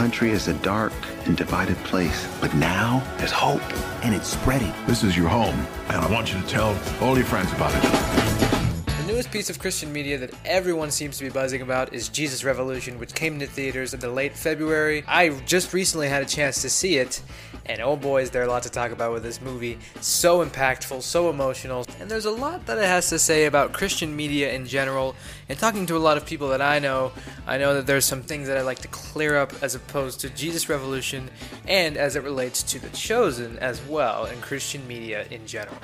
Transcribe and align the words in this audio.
country 0.00 0.30
is 0.30 0.48
a 0.48 0.54
dark 0.54 0.94
and 1.26 1.36
divided 1.36 1.76
place. 1.84 2.26
But 2.40 2.54
now 2.54 3.02
there's 3.18 3.30
hope, 3.30 3.60
and 4.02 4.14
it's 4.14 4.28
spreading. 4.28 4.72
This 4.86 5.04
is 5.04 5.14
your 5.14 5.28
home, 5.28 5.66
and 5.90 5.98
I 5.98 6.10
want 6.10 6.32
you 6.32 6.40
to 6.40 6.46
tell 6.46 6.74
all 7.02 7.18
your 7.18 7.26
friends 7.26 7.52
about 7.52 7.74
it. 7.74 8.49
Newest 9.20 9.32
piece 9.32 9.50
of 9.50 9.58
Christian 9.58 9.92
media 9.92 10.16
that 10.16 10.32
everyone 10.46 10.90
seems 10.90 11.18
to 11.18 11.24
be 11.24 11.28
buzzing 11.28 11.60
about 11.60 11.92
is 11.92 12.08
Jesus 12.08 12.42
Revolution, 12.42 12.98
which 12.98 13.12
came 13.12 13.38
to 13.38 13.46
theaters 13.46 13.92
in 13.92 14.00
the 14.00 14.08
late 14.08 14.34
February. 14.34 15.04
I 15.06 15.28
just 15.44 15.74
recently 15.74 16.08
had 16.08 16.22
a 16.22 16.24
chance 16.24 16.62
to 16.62 16.70
see 16.70 16.96
it, 16.96 17.20
and 17.66 17.82
oh 17.82 17.96
boy, 17.96 18.22
is 18.22 18.30
there 18.30 18.44
a 18.44 18.46
lot 18.46 18.62
to 18.62 18.70
talk 18.70 18.92
about 18.92 19.12
with 19.12 19.22
this 19.22 19.42
movie. 19.42 19.78
So 20.00 20.42
impactful, 20.42 21.02
so 21.02 21.28
emotional, 21.28 21.84
and 22.00 22.10
there's 22.10 22.24
a 22.24 22.30
lot 22.30 22.64
that 22.64 22.78
it 22.78 22.86
has 22.86 23.10
to 23.10 23.18
say 23.18 23.44
about 23.44 23.74
Christian 23.74 24.16
media 24.16 24.54
in 24.54 24.64
general. 24.64 25.14
And 25.50 25.58
talking 25.58 25.84
to 25.84 25.98
a 25.98 25.98
lot 25.98 26.16
of 26.16 26.24
people 26.24 26.48
that 26.48 26.62
I 26.62 26.78
know, 26.78 27.12
I 27.46 27.58
know 27.58 27.74
that 27.74 27.86
there's 27.86 28.06
some 28.06 28.22
things 28.22 28.48
that 28.48 28.56
I'd 28.56 28.62
like 28.62 28.78
to 28.78 28.88
clear 28.88 29.36
up 29.36 29.52
as 29.62 29.74
opposed 29.74 30.20
to 30.20 30.30
Jesus 30.30 30.70
Revolution 30.70 31.28
and 31.68 31.98
as 31.98 32.16
it 32.16 32.22
relates 32.22 32.62
to 32.62 32.78
The 32.78 32.88
Chosen 32.96 33.58
as 33.58 33.82
well, 33.82 34.24
and 34.24 34.40
Christian 34.40 34.88
media 34.88 35.26
in 35.30 35.46
general. 35.46 35.76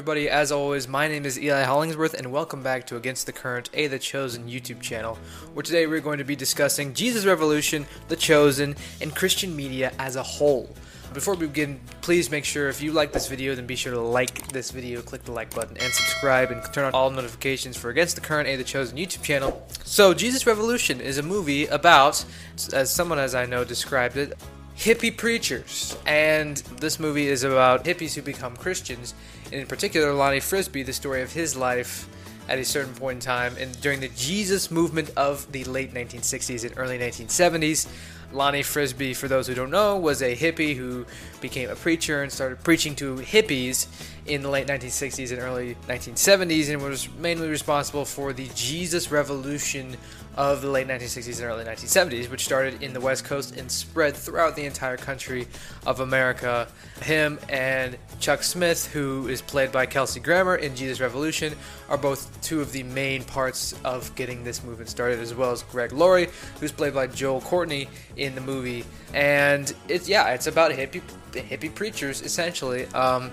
Everybody. 0.00 0.30
As 0.30 0.50
always, 0.50 0.88
my 0.88 1.08
name 1.08 1.26
is 1.26 1.38
Eli 1.38 1.62
Hollingsworth, 1.64 2.14
and 2.14 2.32
welcome 2.32 2.62
back 2.62 2.86
to 2.86 2.96
Against 2.96 3.26
the 3.26 3.32
Current, 3.32 3.68
a 3.74 3.86
The 3.86 3.98
Chosen 3.98 4.48
YouTube 4.48 4.80
channel, 4.80 5.18
where 5.52 5.62
today 5.62 5.86
we're 5.86 6.00
going 6.00 6.16
to 6.16 6.24
be 6.24 6.34
discussing 6.34 6.94
Jesus 6.94 7.26
Revolution, 7.26 7.84
The 8.08 8.16
Chosen, 8.16 8.76
and 9.02 9.14
Christian 9.14 9.54
media 9.54 9.92
as 9.98 10.16
a 10.16 10.22
whole. 10.22 10.74
Before 11.12 11.34
we 11.34 11.46
begin, 11.46 11.80
please 12.00 12.30
make 12.30 12.46
sure 12.46 12.70
if 12.70 12.80
you 12.80 12.92
like 12.92 13.12
this 13.12 13.28
video, 13.28 13.54
then 13.54 13.66
be 13.66 13.76
sure 13.76 13.92
to 13.92 14.00
like 14.00 14.48
this 14.48 14.70
video, 14.70 15.02
click 15.02 15.22
the 15.24 15.32
like 15.32 15.54
button, 15.54 15.76
and 15.76 15.92
subscribe, 15.92 16.50
and 16.50 16.64
turn 16.72 16.86
on 16.86 16.94
all 16.94 17.10
notifications 17.10 17.76
for 17.76 17.90
Against 17.90 18.14
the 18.14 18.22
Current, 18.22 18.48
a 18.48 18.56
The 18.56 18.64
Chosen 18.64 18.96
YouTube 18.96 19.22
channel. 19.22 19.68
So, 19.84 20.14
Jesus 20.14 20.46
Revolution 20.46 21.02
is 21.02 21.18
a 21.18 21.22
movie 21.22 21.66
about, 21.66 22.24
as 22.72 22.90
someone 22.90 23.18
as 23.18 23.34
I 23.34 23.44
know 23.44 23.64
described 23.64 24.16
it, 24.16 24.38
hippie 24.76 25.16
preachers. 25.16 25.96
And 26.06 26.56
this 26.56 26.98
movie 26.98 27.28
is 27.28 27.44
about 27.44 27.84
hippies 27.84 28.14
who 28.14 28.22
become 28.22 28.56
Christians, 28.56 29.14
and 29.46 29.54
in 29.54 29.66
particular, 29.66 30.12
Lonnie 30.12 30.40
Frisbee, 30.40 30.82
the 30.82 30.92
story 30.92 31.22
of 31.22 31.32
his 31.32 31.56
life 31.56 32.08
at 32.50 32.58
a 32.58 32.64
certain 32.64 32.92
point 32.94 33.16
in 33.16 33.20
time 33.20 33.54
and 33.58 33.80
during 33.80 34.00
the 34.00 34.08
Jesus 34.08 34.72
movement 34.72 35.10
of 35.16 35.50
the 35.52 35.62
late 35.64 35.94
1960s 35.94 36.64
and 36.64 36.76
early 36.76 36.98
1970s. 36.98 37.86
Lonnie 38.32 38.62
Frisbee, 38.62 39.14
for 39.14 39.28
those 39.28 39.46
who 39.46 39.54
don't 39.54 39.70
know, 39.70 39.96
was 39.96 40.22
a 40.22 40.36
hippie 40.36 40.76
who 40.76 41.04
became 41.40 41.68
a 41.68 41.74
preacher 41.74 42.22
and 42.22 42.30
started 42.30 42.62
preaching 42.62 42.94
to 42.96 43.16
hippies 43.16 43.86
in 44.26 44.42
the 44.42 44.48
late 44.48 44.66
1960s 44.66 45.32
and 45.32 45.40
early 45.40 45.76
1970s 45.88 46.72
and 46.72 46.82
was 46.82 47.08
mainly 47.18 47.48
responsible 47.48 48.04
for 48.04 48.32
the 48.32 48.48
Jesus 48.54 49.10
Revolution 49.10 49.96
of 50.36 50.62
the 50.62 50.68
late 50.70 50.86
1960s 50.86 51.40
and 51.40 51.50
early 51.50 51.64
1970s, 51.64 52.30
which 52.30 52.44
started 52.44 52.82
in 52.82 52.92
the 52.92 53.00
West 53.00 53.24
Coast 53.24 53.56
and 53.56 53.70
spread 53.70 54.16
throughout 54.16 54.56
the 54.56 54.64
entire 54.64 54.96
country 54.96 55.46
of 55.86 56.00
America. 56.00 56.68
Him 57.02 57.38
and 57.48 57.96
Chuck 58.20 58.42
Smith, 58.42 58.86
who 58.92 59.28
is 59.28 59.42
played 59.42 59.72
by 59.72 59.86
Kelsey 59.86 60.20
Grammer 60.20 60.56
in 60.56 60.76
Jesus 60.76 61.00
Revolution, 61.00 61.54
are 61.88 61.98
both 61.98 62.40
two 62.42 62.60
of 62.60 62.72
the 62.72 62.82
main 62.84 63.24
parts 63.24 63.74
of 63.84 64.14
getting 64.14 64.44
this 64.44 64.62
movement 64.62 64.88
started, 64.88 65.18
as 65.18 65.34
well 65.34 65.50
as 65.50 65.62
Greg 65.64 65.92
Laurie, 65.92 66.28
who's 66.60 66.72
played 66.72 66.94
by 66.94 67.06
Joel 67.06 67.40
Courtney 67.40 67.88
in 68.16 68.34
the 68.34 68.40
movie. 68.40 68.84
And 69.12 69.72
it's 69.88 70.08
yeah, 70.08 70.28
it's 70.30 70.46
about 70.46 70.70
hippie 70.72 71.02
hippie 71.32 71.74
preachers 71.74 72.22
essentially. 72.22 72.86
Um, 72.86 73.30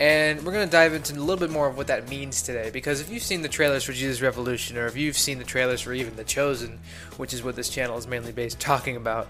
and 0.00 0.42
we're 0.46 0.52
going 0.52 0.66
to 0.66 0.72
dive 0.72 0.94
into 0.94 1.12
a 1.12 1.20
little 1.20 1.36
bit 1.36 1.50
more 1.50 1.68
of 1.68 1.76
what 1.76 1.88
that 1.88 2.08
means 2.08 2.40
today. 2.40 2.70
Because 2.70 3.02
if 3.02 3.10
you've 3.10 3.22
seen 3.22 3.42
the 3.42 3.50
trailers 3.50 3.84
for 3.84 3.92
Jesus 3.92 4.22
Revolution, 4.22 4.78
or 4.78 4.86
if 4.86 4.96
you've 4.96 5.18
seen 5.18 5.36
the 5.36 5.44
trailers 5.44 5.82
for 5.82 5.92
even 5.92 6.16
The 6.16 6.24
Chosen, 6.24 6.80
which 7.18 7.34
is 7.34 7.42
what 7.42 7.54
this 7.54 7.68
channel 7.68 7.98
is 7.98 8.06
mainly 8.06 8.32
based 8.32 8.58
talking 8.60 8.96
about, 8.96 9.28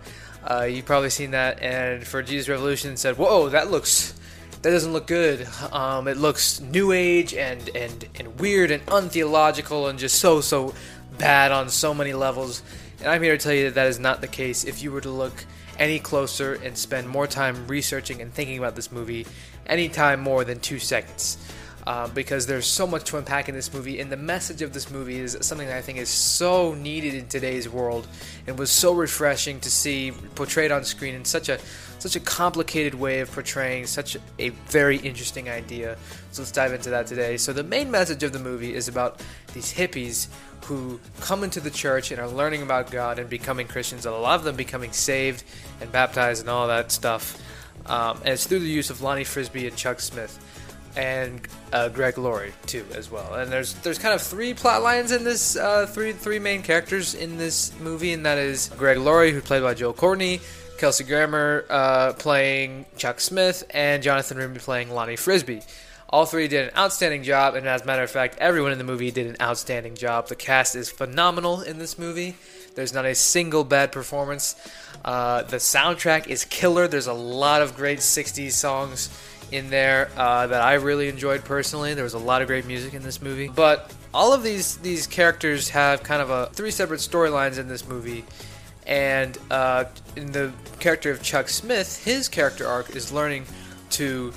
uh, 0.49 0.63
you've 0.63 0.87
probably 0.87 1.11
seen 1.11 1.33
that. 1.33 1.61
And 1.61 2.07
for 2.07 2.23
Jesus 2.23 2.49
Revolution, 2.49 2.97
said, 2.97 3.19
"Whoa, 3.19 3.49
that 3.51 3.71
looks." 3.71 4.15
That 4.63 4.73
doesn't 4.73 4.93
look 4.93 5.07
good. 5.07 5.49
Um, 5.73 6.07
it 6.07 6.19
looks 6.19 6.61
new 6.61 6.93
age 6.93 7.33
and, 7.33 7.71
and, 7.75 8.07
and 8.17 8.39
weird 8.39 8.71
and 8.71 8.83
untheological 8.89 9.89
and 9.89 9.99
just 9.99 10.19
so, 10.19 10.43
so 10.43 10.75
bad 11.17 11.51
on 11.51 11.71
so 11.71 11.95
many 11.95 12.13
levels. 12.13 12.63
And 12.99 13.09
I'm 13.09 13.23
here 13.23 13.39
to 13.39 13.43
tell 13.43 13.55
you 13.55 13.65
that 13.65 13.75
that 13.77 13.87
is 13.87 13.99
not 13.99 14.21
the 14.21 14.29
case. 14.29 14.65
If 14.65 14.83
you 14.83 14.93
were 14.93 15.01
to 15.01 15.09
look 15.09 15.47
any 15.81 15.99
closer 15.99 16.55
and 16.55 16.79
spend 16.79 17.09
more 17.09 17.27
time 17.27 17.67
researching 17.67 18.21
and 18.21 18.33
thinking 18.33 18.59
about 18.59 18.77
this 18.77 18.93
movie, 18.93 19.27
anytime 19.67 20.21
more 20.21 20.45
than 20.45 20.61
two 20.61 20.79
seconds. 20.79 21.39
Uh, 21.87 22.07
because 22.09 22.47
there's 22.47 22.67
so 22.67 22.87
much 22.87 23.05
to 23.05 23.17
unpack 23.17 23.49
in 23.49 23.55
this 23.55 23.73
movie, 23.73 24.01
and 24.01 24.13
the 24.13 24.17
message 24.17 24.61
of 24.61 24.75
this 24.75 24.91
movie 24.91 25.19
is 25.19 25.37
something 25.41 25.67
that 25.67 25.79
I 25.79 25.81
think 25.81 25.99
is 25.99 26.11
so 26.11 26.75
needed 26.75 27.15
in 27.15 27.27
today's 27.27 27.71
world, 27.71 28.07
and 28.47 28.59
was 28.59 28.71
so 28.71 28.93
refreshing 28.93 29.61
to 29.61 29.71
see 29.71 30.13
portrayed 30.35 30.71
on 30.71 30.85
screen 30.85 31.15
in 31.15 31.25
such 31.25 31.49
a 31.49 31.59
such 32.01 32.17
a 32.17 32.21
complicated 32.21 32.95
way 32.95 33.21
of 33.21 33.31
portraying 33.31 33.87
such 33.87 34.17
a 34.39 34.49
very 34.49 34.97
interesting 34.97 35.49
idea. 35.49 35.97
So 36.33 36.43
let's 36.43 36.51
dive 36.51 36.73
into 36.73 36.91
that 36.91 37.07
today. 37.07 37.37
So 37.37 37.53
the 37.53 37.63
main 37.63 37.91
message 37.91 38.23
of 38.23 38.33
the 38.33 38.39
movie 38.39 38.75
is 38.75 38.89
about 38.89 39.23
these 39.55 39.73
hippies 39.73 40.29
who 40.65 40.99
come 41.21 41.45
into 41.45 41.61
the 41.61 41.71
church 41.71 42.11
and 42.11 42.21
are 42.21 42.29
learning 42.29 42.63
about 42.63 42.91
God 42.91 43.19
and 43.19 43.29
becoming 43.29 43.67
Christians, 43.67 44.07
and 44.07 44.15
a 44.15 44.19
lot 44.19 44.37
of 44.37 44.45
them 44.45 44.57
becoming 44.57 44.93
saved 44.93 45.45
and 45.81 45.93
baptized 45.93 46.41
and 46.41 46.51
all 46.51 46.69
that 46.69 46.91
stuff. 46.91 47.41
Um, 47.87 48.19
and 48.19 48.31
it's 48.31 48.47
through 48.47 48.61
the 48.61 48.67
use 48.67 48.91
of 48.91 49.03
Lonnie 49.03 49.25
Frisbee 49.25 49.67
and 49.67 49.77
Chuck 49.77 50.01
Smith 50.01 50.39
and 50.97 51.47
uh, 51.73 51.89
Greg 51.89 52.19
Laurie 52.19 52.53
too 52.67 52.85
as 52.95 53.11
well. 53.11 53.35
And 53.35 53.51
there's 53.51 53.75
there's 53.75 53.99
kind 53.99 54.15
of 54.15 54.21
three 54.21 54.55
plot 54.55 54.83
lines 54.83 55.13
in 55.13 55.25
this 55.25 55.57
uh, 55.57 55.87
three 55.87 56.13
three 56.13 56.39
main 56.39 56.63
characters 56.63 57.15
in 57.15 57.37
this 57.37 57.73
movie, 57.81 58.13
and 58.13 58.27
that 58.27 58.39
is 58.39 58.71
Greg 58.77 58.99
Laurie, 58.99 59.33
who's 59.33 59.45
played 59.45 59.63
by 59.63 59.75
Joel 59.75 59.93
Courtney, 59.93 60.41
Kelsey 60.81 61.05
Grammer 61.05 61.67
uh, 61.69 62.15
playing 62.15 62.87
Chuck 62.97 63.21
Smith, 63.21 63.65
and 63.69 64.03
Jonathan 64.03 64.39
Roumie 64.39 64.61
playing 64.61 64.89
Lonnie 64.89 65.15
Frisbee. 65.15 65.61
All 66.09 66.25
three 66.25 66.49
did 66.49 66.69
an 66.69 66.75
outstanding 66.75 67.23
job, 67.23 67.55
and 67.55 67.69
as 67.69 67.83
a 67.83 67.85
matter 67.85 68.03
of 68.03 68.11
fact, 68.11 68.39
everyone 68.39 68.73
in 68.73 68.79
the 68.79 68.85
movie 68.85 69.11
did 69.11 69.27
an 69.27 69.37
outstanding 69.43 69.95
job. 69.95 70.29
The 70.29 70.37
cast 70.37 70.75
is 70.75 70.89
phenomenal 70.91 71.61
in 71.61 71.79
this 71.79 71.99
movie. 71.99 72.35
There's 72.77 72.95
not 72.95 73.05
a 73.05 73.15
single 73.15 73.63
bad 73.63 73.93
performance. 73.93 74.57
Uh, 75.05 75.43
the 75.43 75.59
soundtrack 75.59 76.29
is 76.29 76.47
killer. 76.47 76.89
There's 76.89 77.09
a 77.09 77.13
lot 77.13 77.61
of 77.61 77.77
great 77.77 77.99
60s 77.99 78.53
songs 78.53 79.11
in 79.53 79.69
there 79.69 80.11
uh, 80.17 80.47
that 80.47 80.63
I 80.63 80.75
really 80.75 81.09
enjoyed 81.09 81.45
personally. 81.45 81.93
There 81.93 82.05
was 82.05 82.15
a 82.15 82.19
lot 82.19 82.41
of 82.41 82.49
great 82.49 82.65
music 82.65 82.95
in 82.95 83.03
this 83.03 83.21
movie. 83.21 83.49
But 83.49 83.93
all 84.15 84.33
of 84.33 84.43
these 84.43 84.79
these 84.79 85.07
characters 85.07 85.69
have 85.69 86.03
kind 86.03 86.23
of 86.23 86.31
a 86.31 86.47
three 86.55 86.71
separate 86.71 87.01
storylines 87.01 87.59
in 87.59 87.69
this 87.69 87.87
movie. 87.87 88.25
And 88.91 89.39
uh, 89.53 89.85
in 90.17 90.33
the 90.33 90.53
character 90.81 91.13
of 91.13 91.23
Chuck 91.23 91.49
Smith, 91.49 92.05
his 92.05 92.29
character 92.29 92.67
arc 92.67 92.97
is 92.97 93.13
learning 93.13 93.47
to 93.91 94.33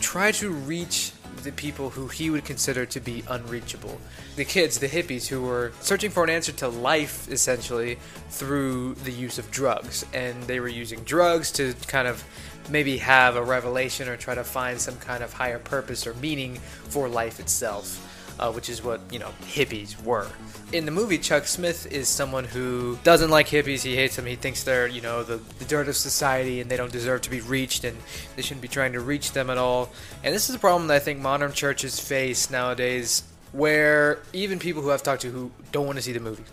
try 0.00 0.30
to 0.32 0.50
reach 0.50 1.12
the 1.42 1.52
people 1.52 1.90
who 1.90 2.08
he 2.08 2.28
would 2.28 2.44
consider 2.44 2.84
to 2.84 3.00
be 3.00 3.24
unreachable. 3.28 3.98
The 4.36 4.44
kids, 4.44 4.78
the 4.78 4.88
hippies, 4.88 5.28
who 5.28 5.42
were 5.42 5.72
searching 5.80 6.10
for 6.10 6.24
an 6.24 6.30
answer 6.30 6.52
to 6.52 6.68
life 6.68 7.30
essentially 7.30 7.98
through 8.28 8.94
the 8.96 9.12
use 9.12 9.38
of 9.38 9.50
drugs. 9.50 10.04
And 10.12 10.42
they 10.42 10.60
were 10.60 10.68
using 10.68 11.02
drugs 11.04 11.50
to 11.52 11.74
kind 11.86 12.06
of 12.06 12.22
maybe 12.68 12.98
have 12.98 13.36
a 13.36 13.42
revelation 13.42 14.08
or 14.08 14.16
try 14.16 14.34
to 14.34 14.44
find 14.44 14.78
some 14.78 14.96
kind 14.96 15.22
of 15.22 15.32
higher 15.32 15.58
purpose 15.58 16.06
or 16.06 16.14
meaning 16.14 16.56
for 16.88 17.08
life 17.08 17.40
itself. 17.40 18.02
Uh, 18.38 18.52
which 18.52 18.68
is 18.68 18.82
what 18.84 19.00
you 19.10 19.18
know 19.18 19.30
hippies 19.44 19.98
were. 20.02 20.28
In 20.70 20.84
the 20.84 20.90
movie, 20.90 21.16
Chuck 21.16 21.46
Smith 21.46 21.90
is 21.90 22.06
someone 22.06 22.44
who 22.44 22.98
doesn't 23.02 23.30
like 23.30 23.46
hippies. 23.46 23.82
He 23.82 23.96
hates 23.96 24.16
them. 24.16 24.26
He 24.26 24.36
thinks 24.36 24.62
they're 24.62 24.86
you 24.86 25.00
know 25.00 25.22
the, 25.22 25.38
the 25.58 25.64
dirt 25.64 25.88
of 25.88 25.96
society 25.96 26.60
and 26.60 26.70
they 26.70 26.76
don't 26.76 26.92
deserve 26.92 27.22
to 27.22 27.30
be 27.30 27.40
reached 27.40 27.84
and 27.84 27.96
they 28.34 28.42
shouldn't 28.42 28.60
be 28.60 28.68
trying 28.68 28.92
to 28.92 29.00
reach 29.00 29.32
them 29.32 29.48
at 29.48 29.56
all. 29.56 29.88
And 30.22 30.34
this 30.34 30.50
is 30.50 30.54
a 30.54 30.58
problem 30.58 30.88
that 30.88 30.96
I 30.96 30.98
think 30.98 31.18
modern 31.18 31.52
churches 31.52 31.98
face 31.98 32.50
nowadays, 32.50 33.22
where 33.52 34.18
even 34.34 34.58
people 34.58 34.82
who 34.82 34.90
I've 34.90 35.02
talked 35.02 35.22
to 35.22 35.30
who 35.30 35.50
don't 35.72 35.86
want 35.86 35.96
to 35.96 36.02
see 36.02 36.12
the 36.12 36.20
movie, 36.20 36.44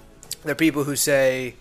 there 0.43 0.53
are 0.53 0.55
people 0.55 0.85
who 0.85 0.95
say, 0.95 1.55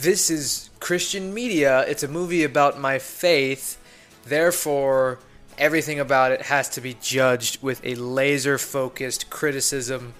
"This 0.00 0.30
is 0.30 0.68
Christian 0.80 1.32
media. 1.32 1.84
It's 1.86 2.02
a 2.02 2.08
movie 2.08 2.42
about 2.42 2.80
my 2.80 2.98
faith, 2.98 3.78
therefore." 4.24 5.20
Everything 5.60 6.00
about 6.00 6.32
it 6.32 6.42
has 6.42 6.70
to 6.70 6.80
be 6.80 6.94
judged 6.94 7.62
with 7.62 7.84
a 7.84 7.94
laser 7.94 8.56
focused 8.56 9.28
criticism. 9.28 10.14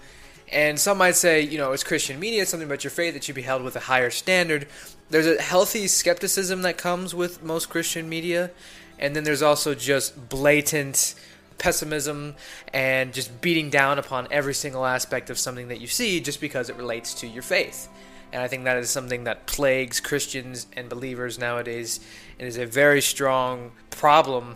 And 0.53 0.79
some 0.79 0.99
might 0.99 1.17
say, 1.17 1.41
you 1.41 1.57
know, 1.57 1.73
it's 1.73 1.83
Christian 1.83 2.21
media, 2.21 2.43
it's 2.43 2.51
something 2.51 2.69
about 2.69 2.85
your 2.85 2.91
faith 2.91 3.15
that 3.15 3.25
should 3.25 3.35
be 3.35 3.43
held 3.43 3.63
with 3.63 3.75
a 3.75 3.81
higher 3.81 4.11
standard. 4.11 4.69
There's 5.09 5.27
a 5.27 5.41
healthy 5.41 5.89
skepticism 5.89 6.63
that 6.63 6.77
comes 6.77 7.15
with 7.15 7.43
most 7.43 7.71
Christian 7.71 8.09
media. 8.09 8.51
And 8.99 9.17
then 9.17 9.25
there's 9.25 9.41
also 9.41 9.75
just 9.75 10.29
blatant 10.29 11.15
pessimism 11.57 12.35
and 12.75 13.15
just 13.15 13.41
beating 13.41 13.71
down 13.71 13.99
upon 13.99 14.29
every 14.31 14.55
single 14.55 14.85
aspect 14.85 15.31
of 15.31 15.39
something 15.39 15.69
that 15.69 15.81
you 15.81 15.87
see 15.87 16.21
just 16.21 16.41
because 16.41 16.69
it 16.69 16.77
relates 16.77 17.15
to 17.15 17.27
your 17.27 17.43
faith. 17.43 17.89
And 18.33 18.43
I 18.43 18.49
think 18.49 18.65
that 18.65 18.77
is 18.77 18.91
something 18.91 19.25
that 19.25 19.47
plagues 19.47 20.01
Christians 20.01 20.67
and 20.77 20.89
believers 20.89 21.39
nowadays 21.39 22.01
and 22.39 22.47
is 22.47 22.59
a 22.59 22.67
very 22.67 23.01
strong 23.01 23.73
problem 23.91 24.55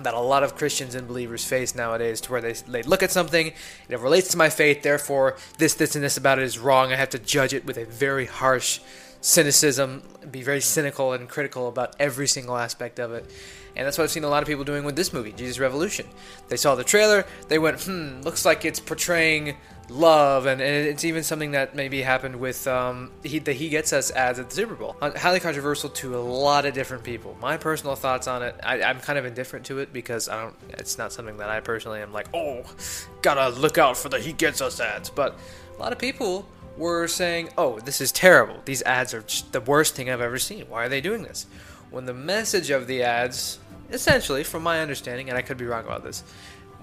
that 0.00 0.14
a 0.14 0.20
lot 0.20 0.42
of 0.42 0.56
Christians 0.56 0.94
and 0.94 1.06
believers 1.06 1.44
face 1.44 1.74
nowadays, 1.74 2.20
to 2.22 2.32
where 2.32 2.40
they, 2.40 2.52
they 2.52 2.82
look 2.82 3.02
at 3.02 3.10
something, 3.10 3.52
it 3.88 4.00
relates 4.00 4.28
to 4.28 4.36
my 4.36 4.50
faith, 4.50 4.82
therefore 4.82 5.36
this, 5.58 5.74
this, 5.74 5.94
and 5.94 6.04
this 6.04 6.16
about 6.16 6.38
it 6.38 6.44
is 6.44 6.58
wrong. 6.58 6.92
I 6.92 6.96
have 6.96 7.10
to 7.10 7.18
judge 7.18 7.54
it 7.54 7.64
with 7.64 7.76
a 7.76 7.84
very 7.84 8.26
harsh 8.26 8.80
cynicism, 9.20 10.02
be 10.30 10.42
very 10.42 10.60
cynical 10.60 11.12
and 11.12 11.28
critical 11.28 11.68
about 11.68 11.94
every 11.98 12.28
single 12.28 12.56
aspect 12.56 12.98
of 12.98 13.12
it. 13.12 13.30
And 13.76 13.86
that's 13.86 13.98
what 13.98 14.04
I've 14.04 14.10
seen 14.10 14.24
a 14.24 14.28
lot 14.28 14.42
of 14.42 14.48
people 14.48 14.64
doing 14.64 14.84
with 14.84 14.96
this 14.96 15.12
movie, 15.12 15.32
Jesus 15.32 15.58
Revolution. 15.58 16.06
They 16.48 16.56
saw 16.56 16.74
the 16.74 16.84
trailer, 16.84 17.24
they 17.48 17.58
went, 17.58 17.82
hmm, 17.82 18.20
looks 18.20 18.44
like 18.44 18.64
it's 18.64 18.80
portraying 18.80 19.56
love, 19.90 20.46
and, 20.46 20.60
and 20.60 20.86
it's 20.86 21.04
even 21.04 21.22
something 21.22 21.52
that 21.52 21.74
maybe 21.74 22.02
happened 22.02 22.36
with 22.36 22.66
um, 22.66 23.10
he, 23.22 23.38
the 23.38 23.52
He 23.52 23.68
Gets 23.68 23.92
Us 23.92 24.10
ads 24.10 24.38
at 24.38 24.50
the 24.50 24.54
Super 24.54 24.74
Bowl. 24.74 24.96
Uh, 25.00 25.16
highly 25.18 25.40
controversial 25.40 25.90
to 25.90 26.16
a 26.16 26.18
lot 26.18 26.66
of 26.66 26.74
different 26.74 27.04
people. 27.04 27.36
My 27.40 27.56
personal 27.56 27.94
thoughts 27.94 28.26
on 28.26 28.42
it, 28.42 28.56
I, 28.62 28.82
I'm 28.82 29.00
kind 29.00 29.18
of 29.18 29.24
indifferent 29.24 29.66
to 29.66 29.78
it 29.78 29.92
because 29.92 30.28
I 30.28 30.40
don't. 30.42 30.56
It's 30.70 30.98
not 30.98 31.12
something 31.12 31.36
that 31.38 31.48
I 31.48 31.60
personally 31.60 32.00
am 32.00 32.12
like, 32.12 32.28
oh, 32.34 32.64
gotta 33.22 33.48
look 33.56 33.78
out 33.78 33.96
for 33.96 34.08
the 34.08 34.18
He 34.18 34.32
Gets 34.32 34.60
Us 34.60 34.80
ads. 34.80 35.10
But 35.10 35.38
a 35.76 35.80
lot 35.80 35.92
of 35.92 35.98
people 35.98 36.46
were 36.76 37.06
saying, 37.06 37.50
oh, 37.56 37.78
this 37.80 38.00
is 38.00 38.10
terrible. 38.12 38.60
These 38.64 38.82
ads 38.82 39.14
are 39.14 39.24
the 39.52 39.60
worst 39.60 39.94
thing 39.94 40.10
I've 40.10 40.20
ever 40.20 40.38
seen. 40.38 40.64
Why 40.68 40.84
are 40.84 40.88
they 40.88 41.00
doing 41.00 41.22
this? 41.22 41.46
When 41.90 42.06
the 42.06 42.14
message 42.14 42.70
of 42.70 42.86
the 42.86 43.02
ads, 43.02 43.58
essentially, 43.90 44.42
from 44.42 44.62
my 44.62 44.80
understanding, 44.80 45.28
and 45.28 45.38
I 45.38 45.42
could 45.42 45.56
be 45.56 45.66
wrong 45.66 45.84
about 45.84 46.02
this, 46.02 46.24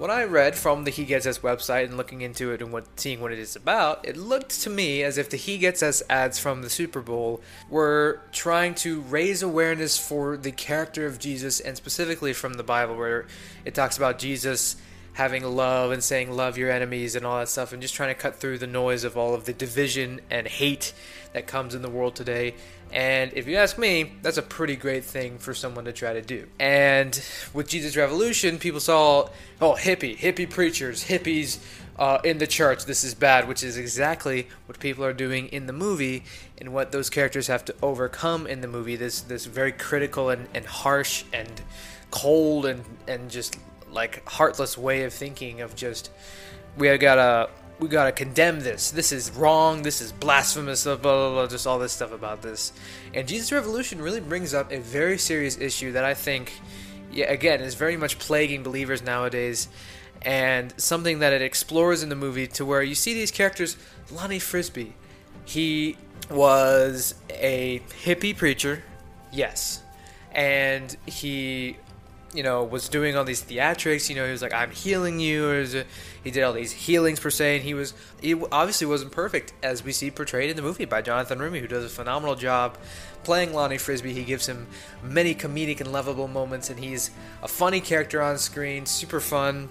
what 0.02 0.10
I 0.10 0.24
read 0.24 0.56
from 0.56 0.84
the 0.84 0.90
He 0.90 1.06
Gets 1.06 1.28
Us 1.28 1.38
website 1.40 1.86
and 1.86 1.96
looking 1.96 2.22
into 2.22 2.52
it 2.52 2.60
and 2.64 2.74
what, 2.74 2.88
seeing 3.00 3.22
what 3.22 3.32
it 3.32 3.38
is 3.38 3.56
about, 3.56 4.04
it 4.04 4.18
looked 4.18 4.62
to 4.62 4.70
me 4.72 5.04
as 5.04 5.20
if 5.20 5.30
the 5.30 5.38
He 5.38 5.60
Gets 5.60 5.84
Us 5.84 6.02
ads 6.10 6.40
from 6.40 6.64
the 6.64 6.72
Super 6.72 7.02
Bowl 7.02 7.40
were 7.70 8.20
trying 8.32 8.74
to 8.76 9.02
raise 9.02 9.44
awareness 9.44 10.00
for 10.00 10.38
the 10.38 10.52
character 10.52 11.06
of 11.06 11.20
Jesus 11.20 11.60
and 11.60 11.78
specifically 11.78 12.34
from 12.34 12.56
the 12.56 12.64
Bible, 12.64 12.96
where 12.96 13.28
it 13.64 13.76
talks 13.76 13.96
about 13.96 14.18
Jesus 14.18 14.76
having 15.14 15.44
love 15.44 15.92
and 15.92 16.04
saying 16.04 16.32
love 16.32 16.58
your 16.58 16.72
enemies 16.72 17.16
and 17.16 17.26
all 17.26 17.40
that 17.40 17.50
stuff 17.50 17.74
and 17.74 17.82
just 17.82 17.94
trying 17.94 18.10
to 18.10 18.20
cut 18.20 18.36
through 18.36 18.58
the 18.58 18.68
noise 18.68 19.04
of 19.04 19.18
all 19.18 19.34
of 19.34 19.46
the 19.46 19.54
division 19.54 20.22
and 20.30 20.48
hate 20.48 20.94
that 21.34 21.48
comes 21.48 21.76
in 21.76 21.82
the 21.82 21.90
world 21.90 22.16
today. 22.16 22.54
And 22.94 23.32
if 23.34 23.48
you 23.48 23.56
ask 23.56 23.78
me, 23.78 24.14
that's 24.22 24.38
a 24.38 24.42
pretty 24.42 24.76
great 24.76 25.06
thing 25.06 25.38
for 25.38 25.54
someone 25.54 25.86
to 25.86 25.94
try 25.94 26.14
to 26.14 26.22
do. 26.22 26.48
And 26.60 27.22
with 27.54 27.70
Jesus 27.70 27.96
Revolution, 27.96 28.60
people 28.60 28.82
saw, 28.82 29.30
oh, 29.62 29.74
hippie, 29.74 30.18
hippie 30.18 30.50
preachers, 30.50 31.06
hippies 31.06 31.60
uh, 31.98 32.20
in 32.24 32.38
the 32.38 32.48
church, 32.48 32.86
this 32.86 33.04
is 33.04 33.14
bad, 33.14 33.48
which 33.48 33.64
is 33.64 33.78
exactly 33.78 34.48
what 34.66 34.80
people 34.80 35.06
are 35.06 35.14
doing 35.14 35.48
in 35.50 35.68
the 35.68 35.74
movie 35.74 36.24
and 36.58 36.74
what 36.74 36.92
those 36.92 37.10
characters 37.10 37.48
have 37.48 37.64
to 37.66 37.76
overcome 37.82 38.46
in 38.48 38.62
the 38.62 38.68
movie. 38.68 38.96
This, 38.96 39.22
this 39.22 39.46
very 39.46 39.72
critical 39.72 40.30
and, 40.30 40.48
and 40.54 40.66
harsh 40.66 41.24
and 41.32 41.62
cold 42.10 42.66
and, 42.66 42.84
and 43.08 43.30
just 43.30 43.58
like 43.92 44.28
heartless 44.28 44.78
way 44.78 45.04
of 45.04 45.14
thinking 45.14 45.62
of 45.62 45.76
just 45.76 46.12
we 46.78 46.98
gotta 46.98 47.50
we 47.80 47.88
gotta 47.88 48.12
condemn 48.12 48.60
this. 48.60 48.92
This 48.92 49.12
is 49.12 49.32
wrong. 49.32 49.82
This 49.82 50.02
is 50.02 50.12
blasphemous. 50.12 50.84
Blah, 50.84 50.98
blah, 50.98 51.32
blah, 51.32 51.48
just 51.48 51.66
all 51.66 51.80
this 51.80 51.92
stuff 51.92 52.14
about 52.14 52.42
this. 52.42 52.74
And 53.14 53.28
Jesus 53.28 53.52
Revolution 53.52 54.02
really 54.02 54.22
brings 54.22 54.54
up 54.54 54.72
a 54.72 54.80
very 54.80 55.18
serious 55.18 55.58
issue 55.58 55.92
that 55.94 56.04
I 56.04 56.14
think, 56.14 56.54
yeah, 57.12 57.26
again, 57.26 57.60
is 57.60 57.74
very 57.74 57.98
much 57.98 58.20
plaguing 58.20 58.62
believers 58.62 59.02
nowadays, 59.02 59.68
and 60.22 60.74
something 60.78 61.20
that 61.20 61.34
it 61.34 61.42
explores 61.42 62.04
in 62.04 62.10
the 62.10 62.16
movie 62.16 62.46
to 62.48 62.66
where 62.66 62.84
you 62.84 62.94
see 62.94 63.16
these 63.16 63.32
characters. 63.32 63.78
Lonnie 64.12 64.40
Frisbee, 64.40 64.94
he 65.46 65.98
was 66.30 67.16
a 67.32 67.82
hippie 68.04 68.38
preacher, 68.38 68.84
yes, 69.32 69.82
and 70.32 70.96
he 71.08 71.78
you 72.34 72.44
know, 72.44 72.64
was 72.64 72.88
doing 72.88 73.16
all 73.16 73.24
these 73.24 73.44
theatrics. 73.44 74.10
You 74.10 74.16
know, 74.16 74.26
he 74.26 74.32
was 74.32 74.42
like, 74.42 74.54
"I'm 74.54 74.72
healing 74.72 75.20
you." 75.20 75.50
Or 75.50 75.64
he 76.24 76.32
did 76.32 76.44
all 76.44 76.54
these 76.54 76.72
healings 76.72 77.20
per 77.20 77.30
se, 77.30 77.58
and 77.58 77.64
he 77.64 77.74
was 77.74 77.94
he 78.22 78.34
obviously 78.52 78.88
wasn't 78.88 79.12
perfect 79.12 79.54
as 79.62 79.84
we 79.84 79.92
see 79.92 80.12
portrayed 80.12 80.50
in 80.50 80.56
the 80.56 80.62
movie 80.62 80.86
by 80.86 81.02
Jonathan 81.02 81.40
Roumie, 81.40 81.60
who 81.60 81.68
does 81.68 81.84
a 81.84 81.90
phenomenal 81.90 82.36
job 82.36 82.78
playing 83.24 83.54
Lonnie 83.54 83.78
Frisbee. 83.78 84.14
He 84.14 84.24
gives 84.24 84.48
him 84.48 84.68
many 85.04 85.36
comedic 85.36 85.82
and 85.82 85.92
lovable 85.92 86.28
moments, 86.28 86.70
and 86.70 86.80
he's 86.80 87.12
a 87.44 87.48
funny 87.48 87.82
character 87.82 88.22
on 88.22 88.38
screen, 88.38 88.86
super 88.86 89.20
fun 89.20 89.70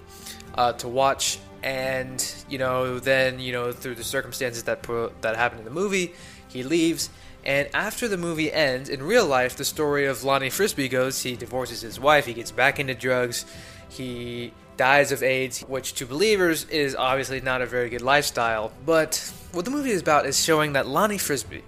uh, 0.55 0.73
to 0.73 0.87
watch. 0.87 1.39
And 1.63 2.23
you 2.49 2.57
know, 2.57 2.99
then 2.99 3.39
you 3.39 3.53
know, 3.53 3.71
through 3.71 3.95
the 3.95 4.03
circumstances 4.03 4.63
that 4.63 4.83
that 5.21 5.35
happened 5.35 5.59
in 5.59 5.65
the 5.65 5.71
movie, 5.71 6.13
he 6.47 6.63
leaves 6.63 7.09
and 7.43 7.69
after 7.73 8.07
the 8.07 8.17
movie 8.17 8.51
ends, 8.51 8.89
in 8.89 9.01
real 9.01 9.25
life, 9.25 9.55
the 9.55 9.65
story 9.65 10.05
of 10.05 10.23
Lonnie 10.23 10.49
Frisbee 10.49 10.87
goes 10.87 11.21
he 11.21 11.35
divorces 11.35 11.81
his 11.81 11.99
wife, 11.99 12.25
he 12.25 12.33
gets 12.33 12.51
back 12.51 12.79
into 12.79 12.93
drugs, 12.93 13.45
he 13.89 14.53
dies 14.77 15.11
of 15.11 15.21
AIDS, 15.23 15.61
which 15.61 15.93
to 15.93 16.05
believers 16.05 16.65
is 16.65 16.95
obviously 16.95 17.41
not 17.41 17.61
a 17.61 17.65
very 17.65 17.89
good 17.89 18.01
lifestyle. 18.01 18.71
But 18.85 19.31
what 19.51 19.65
the 19.65 19.71
movie 19.71 19.91
is 19.91 20.01
about 20.01 20.25
is 20.25 20.43
showing 20.43 20.73
that 20.73 20.87
Lonnie 20.87 21.17
Frisbee, 21.17 21.63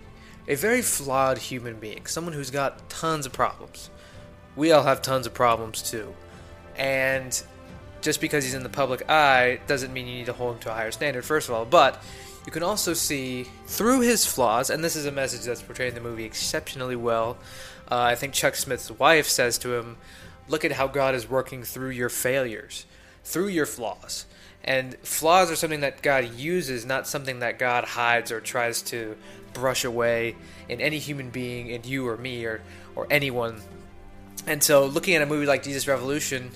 a 0.47 0.55
very 0.55 0.81
flawed 0.81 1.37
human 1.37 1.79
being, 1.79 2.05
someone 2.05 2.33
who's 2.33 2.51
got 2.51 2.89
tons 2.89 3.25
of 3.25 3.33
problems. 3.33 3.89
We 4.55 4.71
all 4.71 4.83
have 4.83 5.01
tons 5.01 5.25
of 5.25 5.33
problems 5.33 5.81
too. 5.81 6.13
And 6.75 7.41
just 8.01 8.21
because 8.21 8.43
he's 8.43 8.53
in 8.53 8.63
the 8.63 8.69
public 8.69 9.09
eye 9.09 9.59
doesn't 9.67 9.93
mean 9.93 10.07
you 10.07 10.15
need 10.15 10.25
to 10.27 10.33
hold 10.33 10.55
him 10.55 10.61
to 10.61 10.71
a 10.71 10.73
higher 10.73 10.91
standard, 10.91 11.25
first 11.25 11.49
of 11.49 11.55
all. 11.55 11.65
But 11.65 12.01
you 12.45 12.51
can 12.51 12.63
also 12.63 12.93
see 12.93 13.47
through 13.67 14.01
his 14.01 14.25
flaws, 14.25 14.69
and 14.69 14.83
this 14.83 14.95
is 14.95 15.05
a 15.05 15.11
message 15.11 15.45
that's 15.45 15.61
portrayed 15.61 15.89
in 15.89 15.95
the 15.95 16.01
movie 16.01 16.25
exceptionally 16.25 16.95
well. 16.95 17.37
Uh, 17.89 18.01
I 18.01 18.15
think 18.15 18.33
Chuck 18.33 18.55
Smith's 18.55 18.91
wife 18.91 19.27
says 19.27 19.57
to 19.59 19.75
him, 19.75 19.97
Look 20.47 20.65
at 20.65 20.73
how 20.73 20.87
God 20.87 21.15
is 21.15 21.29
working 21.29 21.63
through 21.63 21.91
your 21.91 22.09
failures, 22.09 22.85
through 23.23 23.47
your 23.47 23.65
flaws. 23.65 24.25
And 24.63 24.95
flaws 24.99 25.51
are 25.51 25.55
something 25.55 25.81
that 25.81 26.01
God 26.01 26.33
uses, 26.35 26.85
not 26.85 27.07
something 27.07 27.39
that 27.39 27.59
God 27.59 27.85
hides 27.85 28.31
or 28.31 28.41
tries 28.41 28.81
to 28.83 29.15
brush 29.53 29.85
away 29.85 30.35
in 30.67 30.81
any 30.81 30.99
human 30.99 31.29
being, 31.29 31.69
in 31.69 31.83
you 31.83 32.07
or 32.07 32.17
me 32.17 32.45
or, 32.45 32.61
or 32.95 33.07
anyone. 33.09 33.61
And 34.47 34.61
so, 34.61 34.85
looking 34.85 35.15
at 35.15 35.21
a 35.21 35.25
movie 35.25 35.45
like 35.45 35.63
Jesus 35.63 35.87
Revolution 35.87 36.51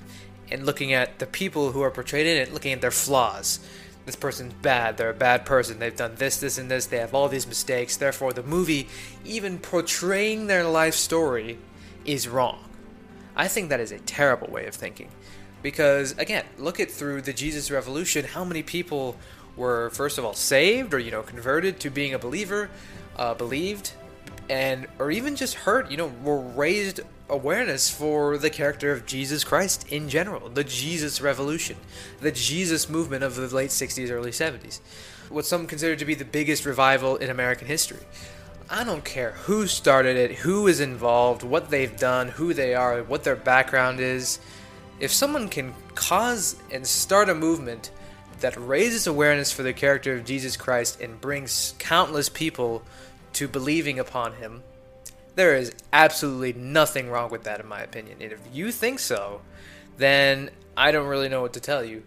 and 0.51 0.65
looking 0.65 0.93
at 0.93 1.19
the 1.19 1.25
people 1.25 1.71
who 1.71 1.81
are 1.81 1.91
portrayed 1.91 2.27
in 2.27 2.37
it, 2.37 2.53
looking 2.53 2.73
at 2.73 2.81
their 2.81 2.91
flaws, 2.91 3.59
this 4.07 4.15
person's 4.15 4.54
bad, 4.54 4.98
they're 4.98 5.09
a 5.09 5.13
bad 5.13 5.45
person, 5.45 5.80
they've 5.80 5.95
done 5.95 6.15
this, 6.15 6.39
this, 6.39 6.57
and 6.57 6.71
this, 6.71 6.86
they 6.86 6.98
have 6.98 7.13
all 7.13 7.27
these 7.27 7.45
mistakes, 7.45 7.98
therefore 7.98 8.31
the 8.31 8.42
movie, 8.42 8.88
even 9.25 9.59
portraying 9.59 10.48
their 10.48 10.63
life 10.63 10.95
story, 10.95 11.59
is 12.06 12.25
wrong. 12.25 12.63
I 13.36 13.50
think 13.50 13.68
that 13.69 13.81
is 13.81 13.92
a 13.92 14.00
terrible 14.00 14.48
way 14.48 14.65
of 14.65 14.74
thinking. 14.74 15.09
Because, 15.62 16.18
again, 16.18 16.45
look 16.57 16.80
at 16.80 16.89
through 16.89 17.24
the 17.24 17.33
Jesus 17.33 17.69
Revolution, 17.69 18.24
how 18.24 18.45
many 18.45 18.64
people 18.64 19.18
were, 19.57 19.90
first 19.90 20.18
of 20.18 20.23
all, 20.23 20.33
saved 20.33 20.94
or, 20.94 20.99
you 20.99 21.11
know, 21.11 21.21
converted 21.21 21.81
to 21.81 21.90
being 21.90 22.14
a 22.14 22.19
believer, 22.19 22.69
uh, 23.18 23.33
believed, 23.33 23.92
and, 24.49 24.87
or 24.99 25.11
even 25.11 25.35
just 25.35 25.56
hurt, 25.56 25.92
you 25.92 25.97
know, 25.97 26.07
were 26.23 26.40
raised 26.40 27.02
awareness 27.29 27.89
for 27.89 28.37
the 28.37 28.49
character 28.49 28.91
of 28.91 29.05
Jesus 29.05 29.43
Christ 29.43 29.91
in 29.91 30.09
general, 30.09 30.49
the 30.49 30.63
Jesus 30.63 31.21
revolution, 31.21 31.77
the 32.21 32.31
Jesus 32.31 32.89
movement 32.89 33.23
of 33.23 33.35
the 33.35 33.53
late 33.53 33.69
60s, 33.69 34.09
early 34.11 34.31
70s. 34.31 34.79
What 35.29 35.45
some 35.45 35.67
consider 35.67 35.95
to 35.95 36.05
be 36.05 36.15
the 36.15 36.25
biggest 36.25 36.65
revival 36.65 37.17
in 37.17 37.29
American 37.29 37.67
history. 37.67 37.99
I 38.69 38.83
don't 38.83 39.03
care 39.03 39.31
who 39.31 39.67
started 39.67 40.17
it, 40.17 40.39
who 40.39 40.67
is 40.67 40.79
involved, 40.79 41.43
what 41.43 41.69
they've 41.69 41.95
done, 41.95 42.29
who 42.29 42.53
they 42.53 42.75
are, 42.75 43.01
what 43.03 43.23
their 43.23 43.35
background 43.35 43.99
is. 43.99 44.39
If 44.99 45.11
someone 45.11 45.49
can 45.49 45.73
cause 45.95 46.55
and 46.71 46.85
start 46.85 47.29
a 47.29 47.35
movement 47.35 47.91
that 48.39 48.55
raises 48.57 49.07
awareness 49.07 49.51
for 49.51 49.63
the 49.63 49.73
character 49.73 50.13
of 50.13 50.25
Jesus 50.25 50.57
Christ 50.57 51.01
and 51.01 51.19
brings 51.19 51.75
countless 51.79 52.29
people 52.29 52.83
to 53.33 53.47
believing 53.47 53.99
upon 53.99 54.33
him, 54.33 54.63
there 55.37 55.56
is 55.56 55.71
absolutely 55.94 56.51
nothing 56.53 57.09
wrong 57.09 57.29
with 57.29 57.44
that, 57.44 57.59
in 57.59 57.67
my 57.67 57.81
opinion. 57.81 58.17
And 58.19 58.31
if 58.31 58.39
you 58.51 58.71
think 58.71 58.97
so, 58.97 59.41
then 59.97 60.49
I 60.75 60.91
don't 60.91 61.07
really 61.07 61.29
know 61.29 61.41
what 61.41 61.53
to 61.53 61.59
tell 61.59 61.85
you. 61.85 62.03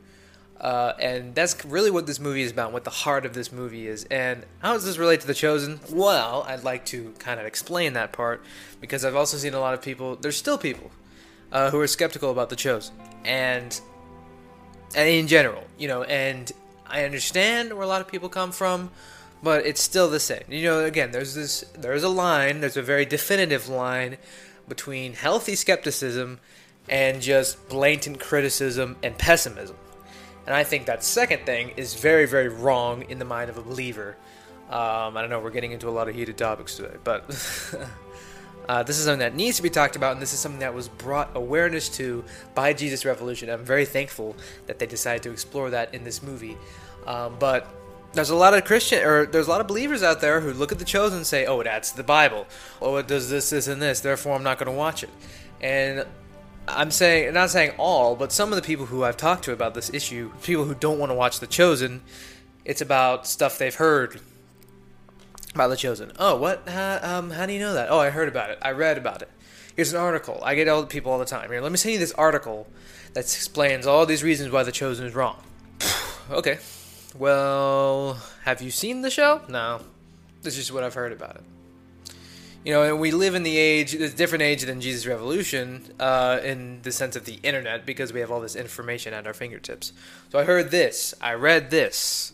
Uh, 0.61 0.93
and 0.99 1.35
that's 1.35 1.65
really 1.65 1.93
what 1.93 2.07
this 2.07 2.19
movie 2.19 2.43
is 2.43 2.51
about, 2.51 2.73
what 2.73 2.83
the 2.83 2.91
heart 2.91 3.25
of 3.25 3.33
this 3.33 3.53
movie 3.53 3.87
is. 3.87 4.05
And 4.11 4.45
how 4.59 4.73
does 4.73 4.85
this 4.85 4.99
relate 4.99 5.21
to 5.21 5.29
The 5.29 5.35
Chosen? 5.35 5.79
Well, 5.91 6.45
I'd 6.47 6.65
like 6.65 6.85
to 6.87 7.15
kind 7.21 7.39
of 7.39 7.47
explain 7.47 7.93
that 7.93 8.13
part 8.13 8.43
because 8.81 9.05
I've 9.05 9.17
also 9.17 9.37
seen 9.37 9.55
a 9.55 9.61
lot 9.61 9.75
of 9.75 9.81
people, 9.81 10.17
there's 10.17 10.37
still 10.37 10.59
people 10.59 10.91
uh, 11.53 11.71
who 11.71 11.81
are 11.81 11.87
skeptical 11.87 12.33
about 12.33 12.51
The 12.51 12.57
Chosen. 12.57 12.97
And, 13.25 13.81
and 14.97 15.09
in 15.09 15.29
general, 15.29 15.63
you 15.79 15.87
know, 15.87 16.03
and 16.03 16.51
I 16.85 17.05
understand 17.05 17.73
where 17.75 17.85
a 17.85 17.87
lot 17.87 18.01
of 18.01 18.09
people 18.09 18.29
come 18.29 18.51
from 18.51 18.91
but 19.43 19.67
it's 19.67 19.83
still 19.83 20.09
the 20.11 20.21
same. 20.21 20.43
You 20.49 20.65
know, 20.65 20.85
again, 20.85 21.11
there's 21.11 21.35
this, 21.35 21.63
there's 21.79 22.03
a 22.03 22.09
line, 22.09 22.61
there's 22.61 22.77
a 22.77 22.83
very 22.83 23.05
definitive 23.05 23.69
line 23.69 24.19
between 24.69 25.15
healthy 25.15 25.55
skepticism 25.55 26.41
and 26.89 27.21
just 27.21 27.69
blatant 27.69 28.21
criticism 28.21 28.97
and 29.03 29.17
pessimism. 29.17 29.77
And 30.47 30.55
I 30.55 30.65
think 30.65 30.87
that 30.87 31.05
second 31.05 31.47
thing 31.47 31.73
is 31.77 31.95
very, 31.95 32.27
very 32.27 32.49
wrong 32.49 33.03
in 33.09 33.19
the 33.19 33.25
mind 33.25 33.51
of 33.51 33.59
a 33.59 33.63
believer. 33.63 34.17
Um, 34.69 35.17
I 35.17 35.21
don't 35.21 35.31
know, 35.31 35.41
we're 35.41 35.51
getting 35.51 35.73
into 35.73 35.89
a 35.89 35.91
lot 35.91 36.09
of 36.09 36.15
heated 36.15 36.39
topics 36.39 36.77
today, 36.77 36.97
but 37.03 37.25
Uh, 38.71 38.85
this 38.85 38.99
is 38.99 39.05
something 39.05 39.19
that 39.19 39.35
needs 39.35 39.57
to 39.57 39.65
be 39.65 39.69
talked 39.69 39.97
about, 39.97 40.13
and 40.13 40.23
this 40.23 40.33
is 40.33 40.39
something 40.39 40.61
that 40.61 40.73
was 40.73 40.87
brought 40.87 41.29
awareness 41.35 41.89
to 41.89 42.25
by 42.55 42.73
Jesus 42.73 43.05
Revolution. 43.05 43.51
I'm 43.51 43.65
very 43.65 43.85
thankful 43.85 44.37
that 44.69 44.79
they 44.79 44.87
decided 44.87 45.25
to 45.25 45.33
explore 45.33 45.71
that 45.71 45.93
in 45.93 46.05
this 46.05 46.23
movie. 46.23 46.57
Um, 47.05 47.35
but 47.41 47.67
there's 48.13 48.31
a 48.31 48.37
lot 48.37 48.55
of 48.55 48.65
Christian 48.65 49.05
or 49.05 49.27
there's 49.27 49.47
a 49.47 49.51
lot 49.51 49.61
of 49.61 49.67
believers 49.67 50.03
out 50.03 50.21
there 50.21 50.41
who 50.41 50.53
look 50.53 50.73
at 50.73 50.79
the 50.79 50.85
chosen 50.85 51.19
and 51.19 51.27
say, 51.27 51.47
"Oh, 51.47 51.61
it 51.61 51.67
adds 51.67 51.91
to 51.91 51.97
the 51.97 52.03
Bible. 52.03 52.47
Oh, 52.81 52.97
it 52.97 53.07
does 53.07 53.31
this, 53.31 53.51
this, 53.51 53.69
and 53.69 53.81
this. 53.81 54.01
Therefore, 54.01 54.35
I'm 54.35 54.43
not 54.43 54.59
going 54.59 54.71
to 54.71 54.77
watch 54.77 55.03
it." 55.03 55.11
And 55.61 56.07
I'm 56.67 56.91
saying, 56.91 57.35
not 57.35 57.51
saying 57.51 57.73
all, 57.79 58.17
but 58.17 58.33
some 58.33 58.53
of 58.53 58.57
the 58.57 58.63
people 58.63 58.87
who 58.87 59.05
I've 59.05 59.17
talked 59.17 59.45
to 59.45 59.53
about 59.53 59.75
this 59.75 59.93
issue, 59.93 60.33
people 60.43 60.65
who 60.65 60.75
don't 60.75 60.99
want 60.99 61.11
to 61.11 61.15
watch 61.15 61.41
The 61.41 61.47
Chosen, 61.47 62.03
it's 62.65 62.81
about 62.81 63.27
stuff 63.27 63.59
they've 63.59 63.75
heard 63.75 64.21
about 65.55 65.69
The 65.69 65.77
Chosen. 65.77 66.13
Oh, 66.19 66.37
what? 66.37 66.69
How, 66.69 67.01
um, 67.03 67.31
how 67.31 67.47
do 67.47 67.53
you 67.53 67.61
know 67.61 67.75
that? 67.75 67.91
Oh, 67.91 67.99
I 67.99 68.11
heard 68.11 68.29
about 68.29 68.51
it. 68.51 68.59
I 68.63 68.71
read 68.71 68.99
about 68.99 69.23
it. 69.23 69.31
Here's 69.75 69.93
an 69.93 70.01
article. 70.01 70.41
I 70.43 70.55
get 70.55 70.69
all 70.69 70.81
the 70.81 70.87
people 70.87 71.13
all 71.13 71.19
the 71.19 71.25
time. 71.25 71.51
Here, 71.51 71.61
let 71.61 71.73
me 71.73 71.79
send 71.79 71.95
you 71.95 71.99
this 71.99 72.13
article 72.13 72.67
that 73.15 73.21
explains 73.21 73.87
all 73.87 74.07
these 74.07 74.23
reasons 74.23 74.53
why 74.53 74.63
The 74.63 74.73
Chosen 74.73 75.07
is 75.07 75.15
wrong. 75.15 75.43
okay. 76.31 76.59
Well, 77.15 78.21
have 78.45 78.63
you 78.63 78.71
seen 78.71 79.03
the 79.03 79.11
show? 79.11 79.43
No. 79.49 79.81
This 80.43 80.57
is 80.57 80.73
what 80.73 80.85
I've 80.85 80.95
heard 80.95 81.13
about 81.13 81.37
it 81.37 81.43
you 82.65 82.73
know, 82.73 82.83
and 82.83 83.01
we 83.01 83.11
live 83.11 83.35
in 83.35 83.43
the 83.43 83.57
age, 83.57 83.95
a 83.95 84.11
different 84.11 84.43
age 84.43 84.63
than 84.63 84.81
Jesus' 84.81 85.07
Revolution, 85.07 85.95
uh, 85.99 86.41
in 86.45 86.83
the 86.83 86.93
sense 86.93 87.17
of 87.17 87.25
the 87.25 87.39
internet, 87.43 87.87
because 87.87 88.13
we 88.13 88.21
have 88.21 88.31
all 88.31 88.41
this 88.41 88.55
information 88.55 89.15
at 89.15 89.27
our 89.27 89.33
fingertips. 89.33 89.93
So 90.31 90.39
I 90.39 90.45
heard 90.45 90.71
this, 90.71 91.15
I 91.23 91.35
read 91.35 91.71
this, 91.71 92.33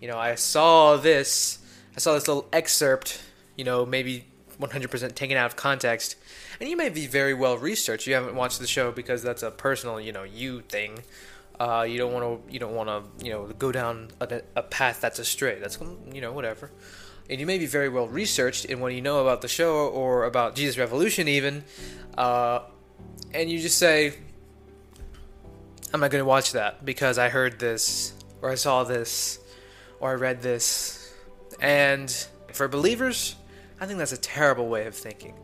you 0.00 0.06
know, 0.06 0.16
I 0.16 0.36
saw 0.36 0.96
this, 0.96 1.58
I 1.96 1.98
saw 1.98 2.14
this 2.14 2.28
little 2.28 2.48
excerpt, 2.52 3.20
you 3.56 3.64
know, 3.64 3.84
maybe 3.84 4.26
100% 4.60 5.14
taken 5.16 5.36
out 5.36 5.46
of 5.46 5.56
context, 5.56 6.16
and 6.60 6.68
you 6.68 6.76
may 6.76 6.88
be 6.88 7.08
very 7.08 7.34
well 7.34 7.58
researched. 7.58 8.06
You 8.06 8.14
haven't 8.14 8.36
watched 8.36 8.60
the 8.60 8.68
show 8.68 8.92
because 8.92 9.24
that's 9.24 9.42
a 9.42 9.50
personal, 9.50 10.00
you 10.00 10.12
know, 10.12 10.22
you 10.22 10.60
thing. 10.60 11.00
Uh, 11.58 11.86
you 11.88 11.98
don't 11.98 12.12
want 12.12 12.46
to, 12.46 12.52
you 12.52 12.58
don't 12.58 12.74
want 12.74 12.88
to, 12.88 13.24
you 13.24 13.32
know, 13.32 13.46
go 13.46 13.70
down 13.70 14.08
a, 14.20 14.42
a 14.56 14.62
path 14.62 15.00
that's 15.00 15.18
astray. 15.18 15.58
That's, 15.60 15.78
you 16.12 16.20
know, 16.20 16.32
whatever 16.32 16.70
and 17.30 17.40
you 17.40 17.46
may 17.46 17.58
be 17.58 17.66
very 17.66 17.88
well 17.88 18.06
researched 18.06 18.66
in 18.66 18.80
what 18.80 18.92
you 18.92 19.00
know 19.00 19.20
about 19.20 19.40
the 19.40 19.48
show 19.48 19.88
or 19.88 20.24
about 20.24 20.54
Jesus 20.54 20.76
Revolution, 20.76 21.26
even, 21.26 21.64
uh, 22.18 22.60
and 23.32 23.50
you 23.50 23.58
just 23.58 23.78
say, 23.78 24.14
I'm 25.92 26.00
not 26.00 26.10
going 26.10 26.20
to 26.20 26.26
watch 26.26 26.52
that 26.52 26.84
because 26.84 27.18
I 27.18 27.28
heard 27.28 27.58
this, 27.58 28.12
or 28.42 28.50
I 28.50 28.56
saw 28.56 28.84
this, 28.84 29.38
or 30.00 30.10
I 30.10 30.14
read 30.14 30.42
this. 30.42 31.14
And 31.60 32.10
for 32.52 32.68
believers, 32.68 33.36
I 33.80 33.86
think 33.86 33.98
that's 33.98 34.12
a 34.12 34.18
terrible 34.18 34.68
way 34.68 34.86
of 34.86 34.94
thinking. 34.94 35.34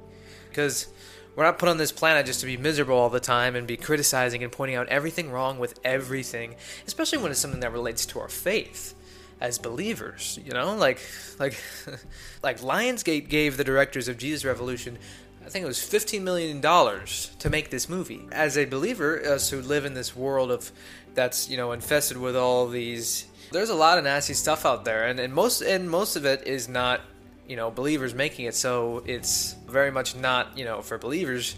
Because 0.49 0.89
we're 1.37 1.45
not 1.45 1.59
put 1.59 1.69
on 1.69 1.79
this 1.79 1.93
planet 1.93 2.27
just 2.27 2.41
to 2.41 2.47
be 2.47 2.57
miserable 2.57 2.97
all 2.97 3.11
the 3.11 3.21
time 3.21 3.57
and 3.57 3.67
be 3.67 3.77
criticizing 3.77 4.43
and 4.43 4.53
pointing 4.53 4.77
out 4.77 4.89
everything 4.89 5.31
wrong 5.31 5.59
with 5.59 5.79
everything, 5.85 6.57
especially 6.87 7.19
when 7.19 7.31
it's 7.31 7.41
something 7.41 7.61
that 7.61 7.73
relates 7.73 8.07
to 8.07 8.21
our 8.21 8.29
faith 8.29 8.95
as 9.41 9.59
believers, 9.59 10.39
you 10.45 10.53
know, 10.53 10.75
like 10.75 11.01
like 11.39 11.61
like 12.43 12.61
Lionsgate 12.61 13.29
gave 13.29 13.57
the 13.57 13.65
directors 13.65 14.09
of 14.09 14.19
Jesus 14.19 14.45
Revolution 14.45 14.99
I 15.45 15.49
think 15.49 15.65
it 15.65 15.69
was 15.69 15.79
$15 15.79 16.23
million 16.23 16.61
to 16.61 17.51
make 17.51 17.71
this 17.71 17.89
movie. 17.89 18.29
As 18.31 18.59
a 18.59 18.67
believer, 18.67 19.21
us 19.25 19.51
who 19.51 19.63
live 19.63 19.85
in 19.85 19.95
this 19.95 20.15
world 20.15 20.51
of 20.51 20.71
that's, 21.15 21.49
you 21.49 21.57
know, 21.57 21.73
infested 21.73 22.17
with 22.19 22.37
all 22.37 22.69
these 22.69 23.27
there's 23.51 23.71
a 23.71 23.75
lot 23.75 23.99
of 23.99 24.05
nasty 24.05 24.35
stuff 24.35 24.65
out 24.65 24.85
there 24.85 25.09
and, 25.09 25.19
and 25.19 25.35
most 25.35 25.61
and 25.61 25.91
most 25.91 26.15
of 26.15 26.25
it 26.25 26.47
is 26.47 26.69
not, 26.69 27.01
you 27.51 27.57
know, 27.57 27.69
believers 27.69 28.15
making 28.15 28.45
it, 28.45 28.55
so 28.55 29.03
it's 29.07 29.57
very 29.67 29.91
much 29.91 30.15
not, 30.15 30.57
you 30.57 30.65
know, 30.65 30.83
for 30.83 30.99
believers. 30.99 31.57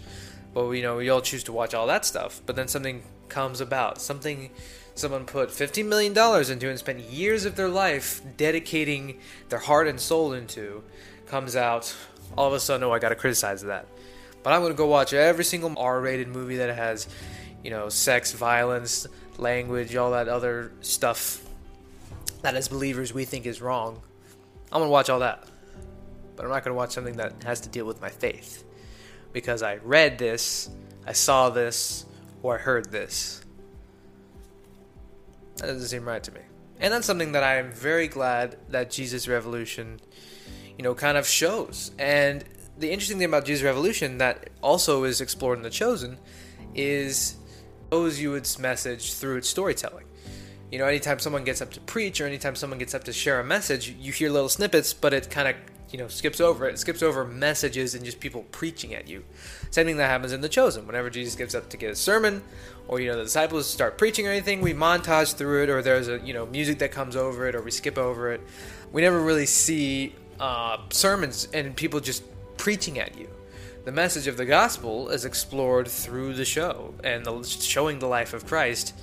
But 0.51 0.71
you 0.71 0.81
know, 0.81 0.97
we 0.97 1.09
all 1.09 1.21
choose 1.21 1.43
to 1.43 1.51
watch 1.51 1.75
all 1.75 1.85
that 1.85 2.03
stuff. 2.03 2.41
But 2.47 2.55
then 2.55 2.67
something 2.67 3.03
comes 3.29 3.61
about. 3.61 4.01
Something 4.01 4.49
someone 4.95 5.25
put 5.25 5.49
$15 5.49 5.85
million 5.85 6.11
into 6.51 6.69
and 6.69 6.79
spent 6.79 6.99
years 6.99 7.45
of 7.45 7.55
their 7.55 7.69
life 7.69 8.21
dedicating 8.37 9.19
their 9.49 9.59
heart 9.59 9.87
and 9.87 9.99
soul 9.99 10.33
into 10.33 10.83
comes 11.27 11.55
out, 11.55 11.95
all 12.35 12.47
of 12.47 12.53
a 12.53 12.59
sudden, 12.59 12.83
oh, 12.83 12.91
I 12.91 12.97
gotta 12.97 13.15
criticize 13.15 13.61
that. 13.61 13.85
But 14.41 14.53
I'm 14.53 14.63
gonna 14.63 14.73
go 14.73 14.87
watch 14.87 15.13
every 15.13 15.43
single 15.43 15.77
R 15.77 16.01
rated 16.01 16.27
movie 16.27 16.57
that 16.57 16.75
has, 16.75 17.07
you 17.63 17.69
know, 17.69 17.89
sex, 17.89 18.31
violence, 18.33 19.05
language, 19.37 19.95
all 19.95 20.09
that 20.11 20.27
other 20.27 20.71
stuff 20.81 21.47
that 22.41 22.55
as 22.55 22.67
believers 22.67 23.13
we 23.13 23.25
think 23.25 23.45
is 23.45 23.61
wrong. 23.61 24.01
I'm 24.71 24.81
gonna 24.81 24.89
watch 24.89 25.11
all 25.11 25.19
that. 25.19 25.49
But 26.35 26.45
I'm 26.45 26.51
not 26.51 26.63
gonna 26.63 26.75
watch 26.75 26.91
something 26.91 27.17
that 27.17 27.43
has 27.43 27.61
to 27.61 27.69
deal 27.69 27.85
with 27.85 28.01
my 28.01 28.09
faith. 28.09 28.63
Because 29.31 29.63
I 29.63 29.75
read 29.77 30.17
this, 30.17 30.69
I 31.05 31.13
saw 31.13 31.49
this, 31.49 32.05
or 32.41 32.55
I 32.55 32.61
heard 32.61 32.91
this. 32.91 33.43
That 35.57 35.67
doesn't 35.67 35.87
seem 35.87 36.07
right 36.07 36.23
to 36.23 36.31
me. 36.31 36.41
And 36.79 36.93
that's 36.93 37.05
something 37.05 37.31
that 37.33 37.43
I 37.43 37.57
am 37.57 37.71
very 37.71 38.07
glad 38.07 38.57
that 38.69 38.91
Jesus 38.91 39.27
Revolution, 39.27 39.99
you 40.77 40.83
know, 40.83 40.93
kind 40.93 41.17
of 41.17 41.27
shows. 41.27 41.91
And 41.97 42.43
the 42.77 42.91
interesting 42.91 43.17
thing 43.17 43.27
about 43.27 43.45
Jesus 43.45 43.63
Revolution 43.63 44.17
that 44.17 44.49
also 44.61 45.03
is 45.03 45.21
explored 45.21 45.59
in 45.59 45.63
The 45.63 45.69
Chosen 45.69 46.17
is 46.75 47.37
shows 47.91 48.19
you 48.19 48.33
its 48.33 48.57
message 48.57 49.13
through 49.13 49.37
its 49.37 49.47
storytelling. 49.47 50.05
You 50.71 50.79
know, 50.79 50.85
anytime 50.85 51.19
someone 51.19 51.43
gets 51.43 51.61
up 51.61 51.69
to 51.73 51.79
preach 51.81 52.19
or 52.19 52.25
anytime 52.25 52.55
someone 52.55 52.79
gets 52.79 52.95
up 52.95 53.03
to 53.03 53.13
share 53.13 53.39
a 53.39 53.43
message, 53.43 53.89
you 53.99 54.11
hear 54.11 54.31
little 54.31 54.49
snippets, 54.49 54.93
but 54.93 55.13
it 55.13 55.29
kind 55.29 55.47
of 55.47 55.55
you 55.93 55.99
know 55.99 56.07
skips 56.07 56.41
over 56.41 56.67
it. 56.67 56.77
skips 56.79 57.03
over 57.03 57.23
messages 57.23 57.93
and 57.93 58.03
just 58.03 58.19
people 58.19 58.43
preaching 58.51 58.95
at 58.95 59.07
you. 59.07 59.23
Same 59.69 59.85
thing 59.85 59.97
that 59.97 60.09
happens 60.09 60.33
in 60.33 60.41
the 60.41 60.49
chosen. 60.49 60.85
Whenever 60.87 61.09
jesus 61.09 61.35
gives 61.35 61.53
up 61.55 61.69
to 61.69 61.77
give 61.77 61.91
a 61.91 61.95
sermon 61.95 62.43
or 62.87 62.99
you 62.99 63.09
know 63.09 63.15
the 63.15 63.23
disciples 63.23 63.69
start 63.69 63.97
preaching 63.97 64.27
or 64.27 64.31
anything 64.31 64.59
we 64.59 64.73
montage 64.73 65.35
through 65.35 65.63
it 65.63 65.69
or 65.69 65.81
there's 65.83 66.09
a 66.09 66.19
you 66.19 66.33
know 66.33 66.47
music 66.47 66.79
that 66.79 66.91
comes 66.91 67.15
over 67.15 67.47
it 67.47 67.55
or 67.55 67.61
we 67.61 67.71
skip 67.71 67.97
over 67.97 68.31
it. 68.31 68.41
We 68.91 69.03
never 69.03 69.21
really 69.21 69.45
see 69.45 70.15
uh, 70.39 70.77
sermons 70.89 71.47
and 71.53 71.75
people 71.75 71.99
just 71.99 72.23
preaching 72.57 72.97
at 72.99 73.17
you. 73.17 73.29
The 73.85 73.91
message 73.91 74.27
of 74.27 74.35
the 74.35 74.45
gospel 74.45 75.09
is 75.09 75.25
explored 75.25 75.87
through 75.87 76.33
the 76.33 76.45
show 76.45 76.95
and 77.03 77.23
the, 77.23 77.43
showing 77.43 77.99
the 77.99 78.07
life 78.07 78.33
of 78.33 78.47
christ. 78.47 78.95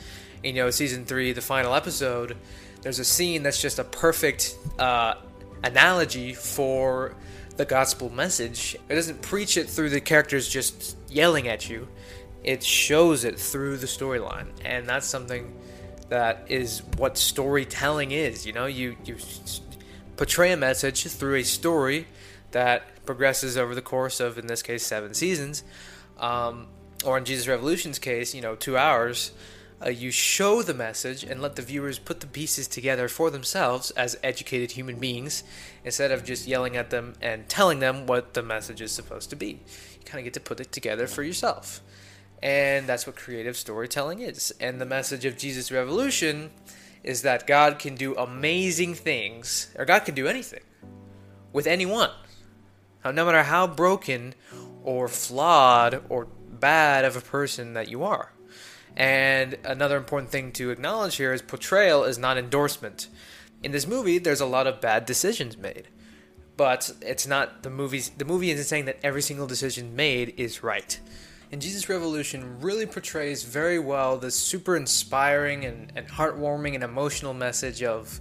You 0.42 0.54
know 0.54 0.70
season 0.70 1.04
three 1.04 1.32
the 1.32 1.40
final 1.40 1.72
episode 1.72 2.36
there's 2.82 2.98
a 2.98 3.04
scene 3.04 3.42
that's 3.42 3.60
just 3.60 3.78
a 3.78 3.84
perfect 3.84 4.56
uh, 4.78 5.14
analogy 5.62 6.32
for 6.34 7.14
the 7.56 7.64
gospel 7.64 8.10
message. 8.10 8.76
It 8.88 8.94
doesn't 8.94 9.22
preach 9.22 9.56
it 9.56 9.68
through 9.68 9.90
the 9.90 10.00
characters 10.00 10.48
just 10.48 10.96
yelling 11.08 11.48
at 11.48 11.68
you. 11.68 11.88
It 12.42 12.62
shows 12.62 13.24
it 13.24 13.38
through 13.38 13.76
the 13.78 13.86
storyline, 13.86 14.48
and 14.64 14.88
that's 14.88 15.06
something 15.06 15.54
that 16.08 16.46
is 16.48 16.82
what 16.96 17.18
storytelling 17.18 18.12
is. 18.12 18.46
You 18.46 18.52
know, 18.52 18.66
you 18.66 18.96
you 19.04 19.16
portray 20.16 20.52
a 20.52 20.56
message 20.56 21.06
through 21.06 21.36
a 21.36 21.42
story 21.42 22.06
that 22.52 23.04
progresses 23.04 23.56
over 23.56 23.74
the 23.74 23.82
course 23.82 24.20
of, 24.20 24.38
in 24.38 24.46
this 24.46 24.62
case, 24.62 24.84
seven 24.84 25.14
seasons, 25.14 25.62
um, 26.18 26.66
or 27.04 27.18
in 27.18 27.24
Jesus 27.24 27.46
Revolution's 27.46 27.98
case, 27.98 28.34
you 28.34 28.40
know, 28.40 28.54
two 28.56 28.76
hours 28.76 29.32
uh, 29.84 29.88
you 29.88 30.10
show 30.10 30.62
the 30.62 30.74
message 30.74 31.24
and 31.24 31.40
let 31.40 31.56
the 31.56 31.62
viewers 31.62 31.98
put 31.98 32.20
the 32.20 32.26
pieces 32.26 32.68
together 32.68 33.08
for 33.08 33.30
themselves 33.30 33.90
as 33.92 34.18
educated 34.22 34.72
human 34.72 34.96
beings 34.96 35.42
instead 35.84 36.10
of 36.10 36.24
just 36.24 36.46
yelling 36.46 36.76
at 36.76 36.90
them 36.90 37.14
and 37.22 37.48
telling 37.48 37.78
them 37.78 38.06
what 38.06 38.34
the 38.34 38.42
message 38.42 38.80
is 38.80 38.92
supposed 38.92 39.30
to 39.30 39.36
be. 39.36 39.46
You 39.48 40.04
kind 40.04 40.18
of 40.18 40.24
get 40.24 40.34
to 40.34 40.40
put 40.40 40.60
it 40.60 40.70
together 40.70 41.06
for 41.06 41.22
yourself. 41.22 41.80
And 42.42 42.86
that's 42.86 43.06
what 43.06 43.16
creative 43.16 43.56
storytelling 43.56 44.20
is. 44.20 44.52
And 44.60 44.80
the 44.80 44.86
message 44.86 45.24
of 45.24 45.36
Jesus 45.36 45.72
Revolution 45.72 46.50
is 47.02 47.22
that 47.22 47.46
God 47.46 47.78
can 47.78 47.94
do 47.94 48.14
amazing 48.16 48.94
things, 48.94 49.72
or 49.76 49.84
God 49.84 50.00
can 50.00 50.14
do 50.14 50.26
anything 50.26 50.62
with 51.52 51.66
anyone. 51.66 52.10
No 53.04 53.24
matter 53.24 53.42
how 53.42 53.66
broken 53.66 54.34
or 54.82 55.08
flawed 55.08 56.02
or 56.08 56.26
bad 56.26 57.04
of 57.04 57.16
a 57.16 57.20
person 57.20 57.72
that 57.72 57.88
you 57.88 58.04
are. 58.04 58.32
And 58.96 59.56
another 59.64 59.96
important 59.96 60.30
thing 60.30 60.52
to 60.52 60.70
acknowledge 60.70 61.16
here 61.16 61.32
is 61.32 61.42
portrayal 61.42 62.04
is 62.04 62.18
not 62.18 62.36
endorsement. 62.36 63.08
In 63.62 63.72
this 63.72 63.86
movie, 63.86 64.18
there's 64.18 64.40
a 64.40 64.46
lot 64.46 64.66
of 64.66 64.80
bad 64.80 65.06
decisions 65.06 65.56
made, 65.56 65.88
but 66.56 66.90
it's 67.02 67.26
not 67.26 67.62
the 67.62 67.70
movie's. 67.70 68.10
The 68.10 68.24
movie 68.24 68.50
isn't 68.50 68.64
saying 68.64 68.86
that 68.86 68.98
every 69.02 69.22
single 69.22 69.46
decision 69.46 69.94
made 69.94 70.34
is 70.36 70.62
right. 70.62 70.98
And 71.52 71.60
Jesus 71.60 71.88
Revolution 71.88 72.60
really 72.60 72.86
portrays 72.86 73.42
very 73.42 73.78
well 73.78 74.16
this 74.16 74.36
super 74.36 74.76
inspiring 74.76 75.64
and, 75.64 75.92
and 75.96 76.06
heartwarming 76.06 76.74
and 76.74 76.84
emotional 76.84 77.34
message 77.34 77.82
of 77.82 78.20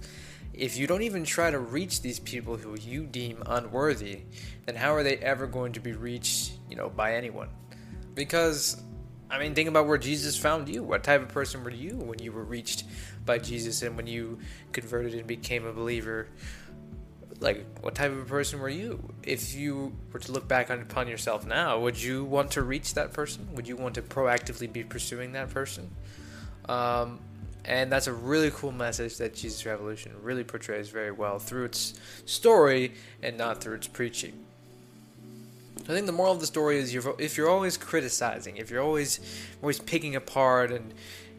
if 0.52 0.76
you 0.76 0.86
don't 0.86 1.02
even 1.02 1.24
try 1.24 1.50
to 1.50 1.58
reach 1.58 2.02
these 2.02 2.18
people 2.18 2.56
who 2.56 2.76
you 2.78 3.04
deem 3.06 3.42
unworthy, 3.46 4.22
then 4.66 4.74
how 4.74 4.92
are 4.94 5.04
they 5.04 5.16
ever 5.18 5.46
going 5.46 5.72
to 5.72 5.80
be 5.80 5.92
reached, 5.92 6.52
you 6.68 6.74
know, 6.74 6.90
by 6.90 7.14
anyone? 7.14 7.48
Because 8.14 8.82
I 9.30 9.38
mean, 9.38 9.54
think 9.54 9.68
about 9.68 9.86
where 9.86 9.98
Jesus 9.98 10.36
found 10.36 10.68
you. 10.68 10.82
What 10.82 11.04
type 11.04 11.22
of 11.22 11.28
person 11.28 11.62
were 11.62 11.70
you 11.70 11.94
when 11.94 12.18
you 12.18 12.32
were 12.32 12.42
reached 12.42 12.84
by 13.24 13.38
Jesus 13.38 13.82
and 13.82 13.96
when 13.96 14.08
you 14.08 14.38
converted 14.72 15.14
and 15.14 15.26
became 15.26 15.64
a 15.66 15.72
believer? 15.72 16.26
like 17.40 17.64
what 17.80 17.94
type 17.94 18.12
of 18.12 18.28
person 18.28 18.60
were 18.60 18.68
you 18.68 19.02
if 19.22 19.54
you 19.54 19.92
were 20.12 20.20
to 20.20 20.32
look 20.32 20.46
back 20.46 20.70
on, 20.70 20.80
upon 20.80 21.08
yourself 21.08 21.46
now 21.46 21.78
would 21.80 22.00
you 22.00 22.24
want 22.24 22.50
to 22.50 22.62
reach 22.62 22.94
that 22.94 23.12
person 23.12 23.48
would 23.54 23.66
you 23.66 23.76
want 23.76 23.94
to 23.94 24.02
proactively 24.02 24.70
be 24.70 24.84
pursuing 24.84 25.32
that 25.32 25.48
person 25.50 25.90
um, 26.68 27.18
and 27.64 27.90
that's 27.90 28.06
a 28.06 28.12
really 28.12 28.50
cool 28.50 28.72
message 28.72 29.16
that 29.16 29.34
jesus 29.34 29.64
revolution 29.64 30.12
really 30.22 30.44
portrays 30.44 30.90
very 30.90 31.10
well 31.10 31.38
through 31.38 31.64
its 31.64 31.94
story 32.26 32.92
and 33.22 33.36
not 33.36 33.60
through 33.60 33.74
its 33.74 33.86
preaching 33.86 34.44
I 35.84 35.92
think 35.92 36.06
the 36.06 36.12
moral 36.12 36.32
of 36.32 36.40
the 36.40 36.46
story 36.46 36.78
is 36.78 36.94
you're, 36.94 37.14
if 37.18 37.36
you're 37.36 37.48
always 37.48 37.76
criticizing, 37.76 38.56
if 38.56 38.70
you're 38.70 38.82
always 38.82 39.20
always 39.62 39.80
picking 39.80 40.14
apart 40.14 40.70
and 40.70 40.94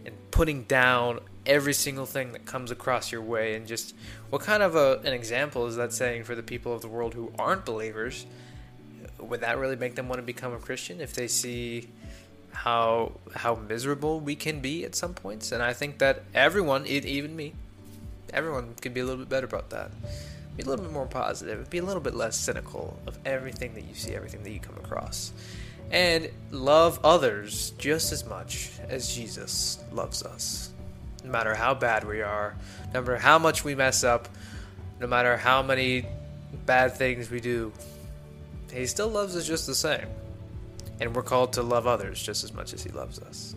and 0.05 0.15
putting 0.31 0.63
down 0.63 1.19
every 1.45 1.73
single 1.73 2.05
thing 2.05 2.31
that 2.31 2.45
comes 2.45 2.71
across 2.71 3.11
your 3.11 3.21
way 3.21 3.55
and 3.55 3.67
just 3.67 3.95
what 4.29 4.41
kind 4.41 4.63
of 4.63 4.75
a, 4.75 4.99
an 4.99 5.13
example 5.13 5.67
is 5.67 5.75
that 5.75 5.93
saying 5.93 6.23
for 6.23 6.35
the 6.35 6.43
people 6.43 6.73
of 6.73 6.81
the 6.81 6.87
world 6.87 7.13
who 7.13 7.31
aren't 7.37 7.65
believers? 7.65 8.25
Would 9.19 9.41
that 9.41 9.57
really 9.57 9.75
make 9.75 9.95
them 9.95 10.07
want 10.07 10.19
to 10.19 10.23
become 10.23 10.53
a 10.53 10.59
christian 10.59 10.99
if 11.01 11.13
they 11.13 11.27
see 11.27 11.89
how 12.51 13.13
how 13.35 13.55
miserable 13.55 14.19
we 14.19 14.35
can 14.35 14.59
be 14.59 14.83
at 14.83 14.95
some 14.95 15.13
points? 15.13 15.51
And 15.51 15.61
i 15.63 15.73
think 15.73 15.99
that 15.99 16.23
everyone 16.33 16.85
even 16.87 17.35
me 17.35 17.53
everyone 18.33 18.73
could 18.81 18.93
be 18.93 18.99
a 18.99 19.05
little 19.05 19.19
bit 19.19 19.29
better 19.29 19.45
about 19.45 19.69
that 19.69 19.91
be 20.61 20.67
a 20.67 20.69
little 20.69 20.85
bit 20.85 20.93
more 20.93 21.05
positive 21.05 21.69
be 21.69 21.79
a 21.79 21.83
little 21.83 22.01
bit 22.01 22.13
less 22.13 22.37
cynical 22.37 22.99
of 23.07 23.17
everything 23.25 23.73
that 23.73 23.83
you 23.83 23.95
see 23.95 24.13
everything 24.13 24.43
that 24.43 24.51
you 24.51 24.59
come 24.59 24.77
across 24.77 25.31
and 25.91 26.29
love 26.51 26.99
others 27.03 27.71
just 27.77 28.11
as 28.11 28.25
much 28.25 28.71
as 28.89 29.13
jesus 29.13 29.79
loves 29.91 30.23
us 30.23 30.71
no 31.23 31.31
matter 31.31 31.55
how 31.55 31.73
bad 31.73 32.03
we 32.07 32.21
are, 32.21 32.55
no 32.93 33.01
matter 33.01 33.17
how 33.17 33.37
much 33.37 33.63
we 33.63 33.75
mess 33.75 34.03
up, 34.03 34.27
no 34.99 35.07
matter 35.07 35.37
how 35.37 35.61
many 35.61 36.05
bad 36.65 36.95
things 36.95 37.29
we 37.29 37.39
do, 37.39 37.71
He 38.73 38.85
still 38.85 39.09
loves 39.09 39.35
us 39.35 39.45
just 39.45 39.67
the 39.67 39.75
same. 39.75 40.07
And 40.99 41.15
we're 41.15 41.23
called 41.23 41.53
to 41.53 41.63
love 41.63 41.87
others 41.87 42.21
just 42.21 42.43
as 42.43 42.53
much 42.53 42.73
as 42.73 42.83
He 42.83 42.89
loves 42.89 43.19
us. 43.19 43.55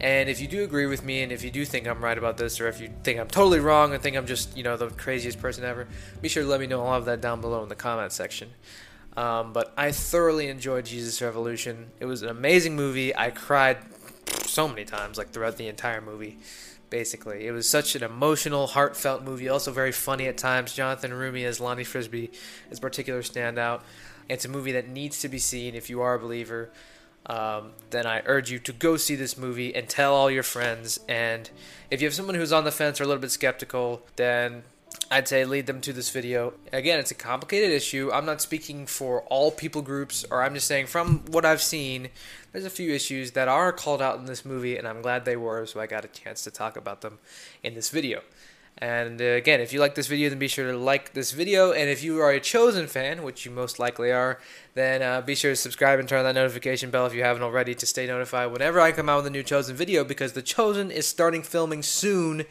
And 0.00 0.28
if 0.28 0.40
you 0.40 0.46
do 0.46 0.62
agree 0.62 0.86
with 0.86 1.04
me, 1.04 1.22
and 1.22 1.32
if 1.32 1.42
you 1.42 1.50
do 1.50 1.64
think 1.64 1.88
I'm 1.88 2.02
right 2.02 2.16
about 2.16 2.36
this, 2.36 2.60
or 2.60 2.68
if 2.68 2.80
you 2.80 2.90
think 3.02 3.18
I'm 3.18 3.28
totally 3.28 3.58
wrong 3.58 3.92
and 3.92 4.02
think 4.02 4.16
I'm 4.16 4.26
just, 4.26 4.56
you 4.56 4.62
know, 4.62 4.76
the 4.76 4.90
craziest 4.90 5.40
person 5.40 5.64
ever, 5.64 5.88
be 6.22 6.28
sure 6.28 6.44
to 6.44 6.48
let 6.48 6.60
me 6.60 6.66
know. 6.66 6.80
all 6.80 6.94
of 6.94 7.04
that 7.06 7.20
down 7.20 7.40
below 7.40 7.62
in 7.62 7.68
the 7.68 7.74
comment 7.74 8.12
section. 8.12 8.50
Um, 9.16 9.52
but 9.52 9.72
I 9.76 9.90
thoroughly 9.90 10.46
enjoyed 10.46 10.86
Jesus 10.86 11.20
Revolution. 11.20 11.90
It 11.98 12.06
was 12.06 12.22
an 12.22 12.28
amazing 12.28 12.76
movie. 12.76 13.14
I 13.16 13.30
cried 13.30 13.78
so 14.44 14.68
many 14.68 14.84
times, 14.84 15.18
like 15.18 15.30
throughout 15.30 15.56
the 15.56 15.66
entire 15.66 16.00
movie. 16.00 16.38
Basically, 16.88 17.46
it 17.46 17.50
was 17.50 17.68
such 17.68 17.96
an 17.96 18.04
emotional, 18.04 18.68
heartfelt 18.68 19.24
movie. 19.24 19.48
Also 19.48 19.72
very 19.72 19.92
funny 19.92 20.26
at 20.26 20.38
times. 20.38 20.72
Jonathan 20.72 21.10
Roumie 21.10 21.44
as 21.44 21.58
Lonnie 21.58 21.84
Frisbee 21.84 22.30
is 22.70 22.78
a 22.78 22.80
particular 22.80 23.22
standout. 23.22 23.82
It's 24.28 24.44
a 24.44 24.48
movie 24.48 24.72
that 24.72 24.88
needs 24.88 25.20
to 25.20 25.28
be 25.28 25.38
seen 25.38 25.74
if 25.74 25.90
you 25.90 26.00
are 26.00 26.14
a 26.14 26.18
believer. 26.18 26.70
Um, 27.28 27.72
then 27.90 28.06
I 28.06 28.22
urge 28.24 28.50
you 28.50 28.58
to 28.60 28.72
go 28.72 28.96
see 28.96 29.14
this 29.14 29.36
movie 29.36 29.74
and 29.74 29.88
tell 29.88 30.14
all 30.14 30.30
your 30.30 30.42
friends. 30.42 30.98
And 31.08 31.50
if 31.90 32.00
you 32.00 32.06
have 32.06 32.14
someone 32.14 32.34
who's 32.34 32.52
on 32.52 32.64
the 32.64 32.72
fence 32.72 33.00
or 33.00 33.04
a 33.04 33.06
little 33.06 33.20
bit 33.20 33.30
skeptical, 33.30 34.02
then 34.16 34.62
I'd 35.10 35.28
say 35.28 35.44
lead 35.44 35.66
them 35.66 35.80
to 35.82 35.92
this 35.92 36.10
video. 36.10 36.54
Again, 36.72 36.98
it's 36.98 37.10
a 37.10 37.14
complicated 37.14 37.70
issue. 37.70 38.10
I'm 38.12 38.26
not 38.26 38.40
speaking 38.40 38.86
for 38.86 39.22
all 39.24 39.50
people 39.50 39.82
groups, 39.82 40.24
or 40.30 40.42
I'm 40.42 40.54
just 40.54 40.66
saying 40.66 40.86
from 40.86 41.24
what 41.30 41.44
I've 41.44 41.62
seen, 41.62 42.08
there's 42.52 42.64
a 42.64 42.70
few 42.70 42.92
issues 42.92 43.32
that 43.32 43.48
are 43.48 43.72
called 43.72 44.02
out 44.02 44.18
in 44.18 44.26
this 44.26 44.44
movie, 44.44 44.76
and 44.76 44.88
I'm 44.88 45.02
glad 45.02 45.24
they 45.24 45.36
were, 45.36 45.66
so 45.66 45.80
I 45.80 45.86
got 45.86 46.04
a 46.04 46.08
chance 46.08 46.44
to 46.44 46.50
talk 46.50 46.76
about 46.76 47.00
them 47.00 47.18
in 47.62 47.74
this 47.74 47.90
video. 47.90 48.22
And 48.80 49.20
uh, 49.20 49.24
again, 49.24 49.60
if 49.60 49.72
you 49.72 49.80
like 49.80 49.96
this 49.96 50.06
video, 50.06 50.28
then 50.28 50.38
be 50.38 50.46
sure 50.46 50.70
to 50.70 50.78
like 50.78 51.12
this 51.12 51.32
video. 51.32 51.72
And 51.72 51.90
if 51.90 52.02
you 52.02 52.20
are 52.20 52.30
a 52.30 52.38
Chosen 52.38 52.86
fan, 52.86 53.24
which 53.24 53.44
you 53.44 53.50
most 53.50 53.80
likely 53.80 54.12
are, 54.12 54.38
then 54.74 55.02
uh, 55.02 55.20
be 55.20 55.34
sure 55.34 55.50
to 55.50 55.56
subscribe 55.56 55.98
and 55.98 56.08
turn 56.08 56.20
on 56.20 56.24
that 56.24 56.40
notification 56.40 56.90
bell 56.90 57.04
if 57.06 57.12
you 57.12 57.24
haven't 57.24 57.42
already 57.42 57.74
to 57.74 57.86
stay 57.86 58.06
notified 58.06 58.52
whenever 58.52 58.78
I 58.80 58.92
come 58.92 59.08
out 59.08 59.16
with 59.18 59.26
a 59.26 59.30
new 59.30 59.42
Chosen 59.42 59.74
video 59.74 60.04
because 60.04 60.34
The 60.34 60.42
Chosen 60.42 60.92
is 60.92 61.08
starting 61.08 61.42
filming 61.42 61.82
soon. 61.82 62.42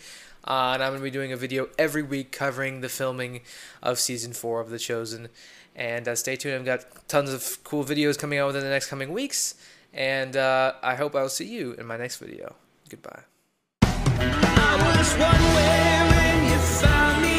Uh, 0.44 0.72
and 0.74 0.84
I'm 0.84 0.92
going 0.92 1.00
to 1.00 1.04
be 1.04 1.12
doing 1.12 1.32
a 1.32 1.38
video 1.38 1.70
every 1.78 2.04
week 2.04 2.32
covering 2.32 2.82
the 2.82 2.90
filming 2.90 3.42
of 3.82 3.98
season 3.98 4.34
four 4.34 4.60
of 4.60 4.70
The 4.70 4.80
Chosen. 4.80 5.30
And 5.76 6.08
uh, 6.08 6.16
stay 6.16 6.36
tuned, 6.36 6.56
I've 6.56 6.66
got 6.66 7.08
tons 7.08 7.32
of 7.32 7.64
cool 7.64 7.86
videos 7.86 8.18
coming 8.18 8.40
out 8.40 8.48
within 8.48 8.64
the 8.64 8.70
next 8.70 8.88
coming 8.88 9.14
weeks. 9.14 9.56
And 9.94 10.36
uh, 10.36 10.74
I 10.84 10.96
hope 10.96 11.16
I'll 11.16 11.30
see 11.30 11.48
you 11.48 11.74
in 11.74 11.86
my 11.86 11.96
next 11.96 12.18
video. 12.18 12.56
Goodbye 12.90 13.24
i'm 16.60 17.22
me. 17.22 17.37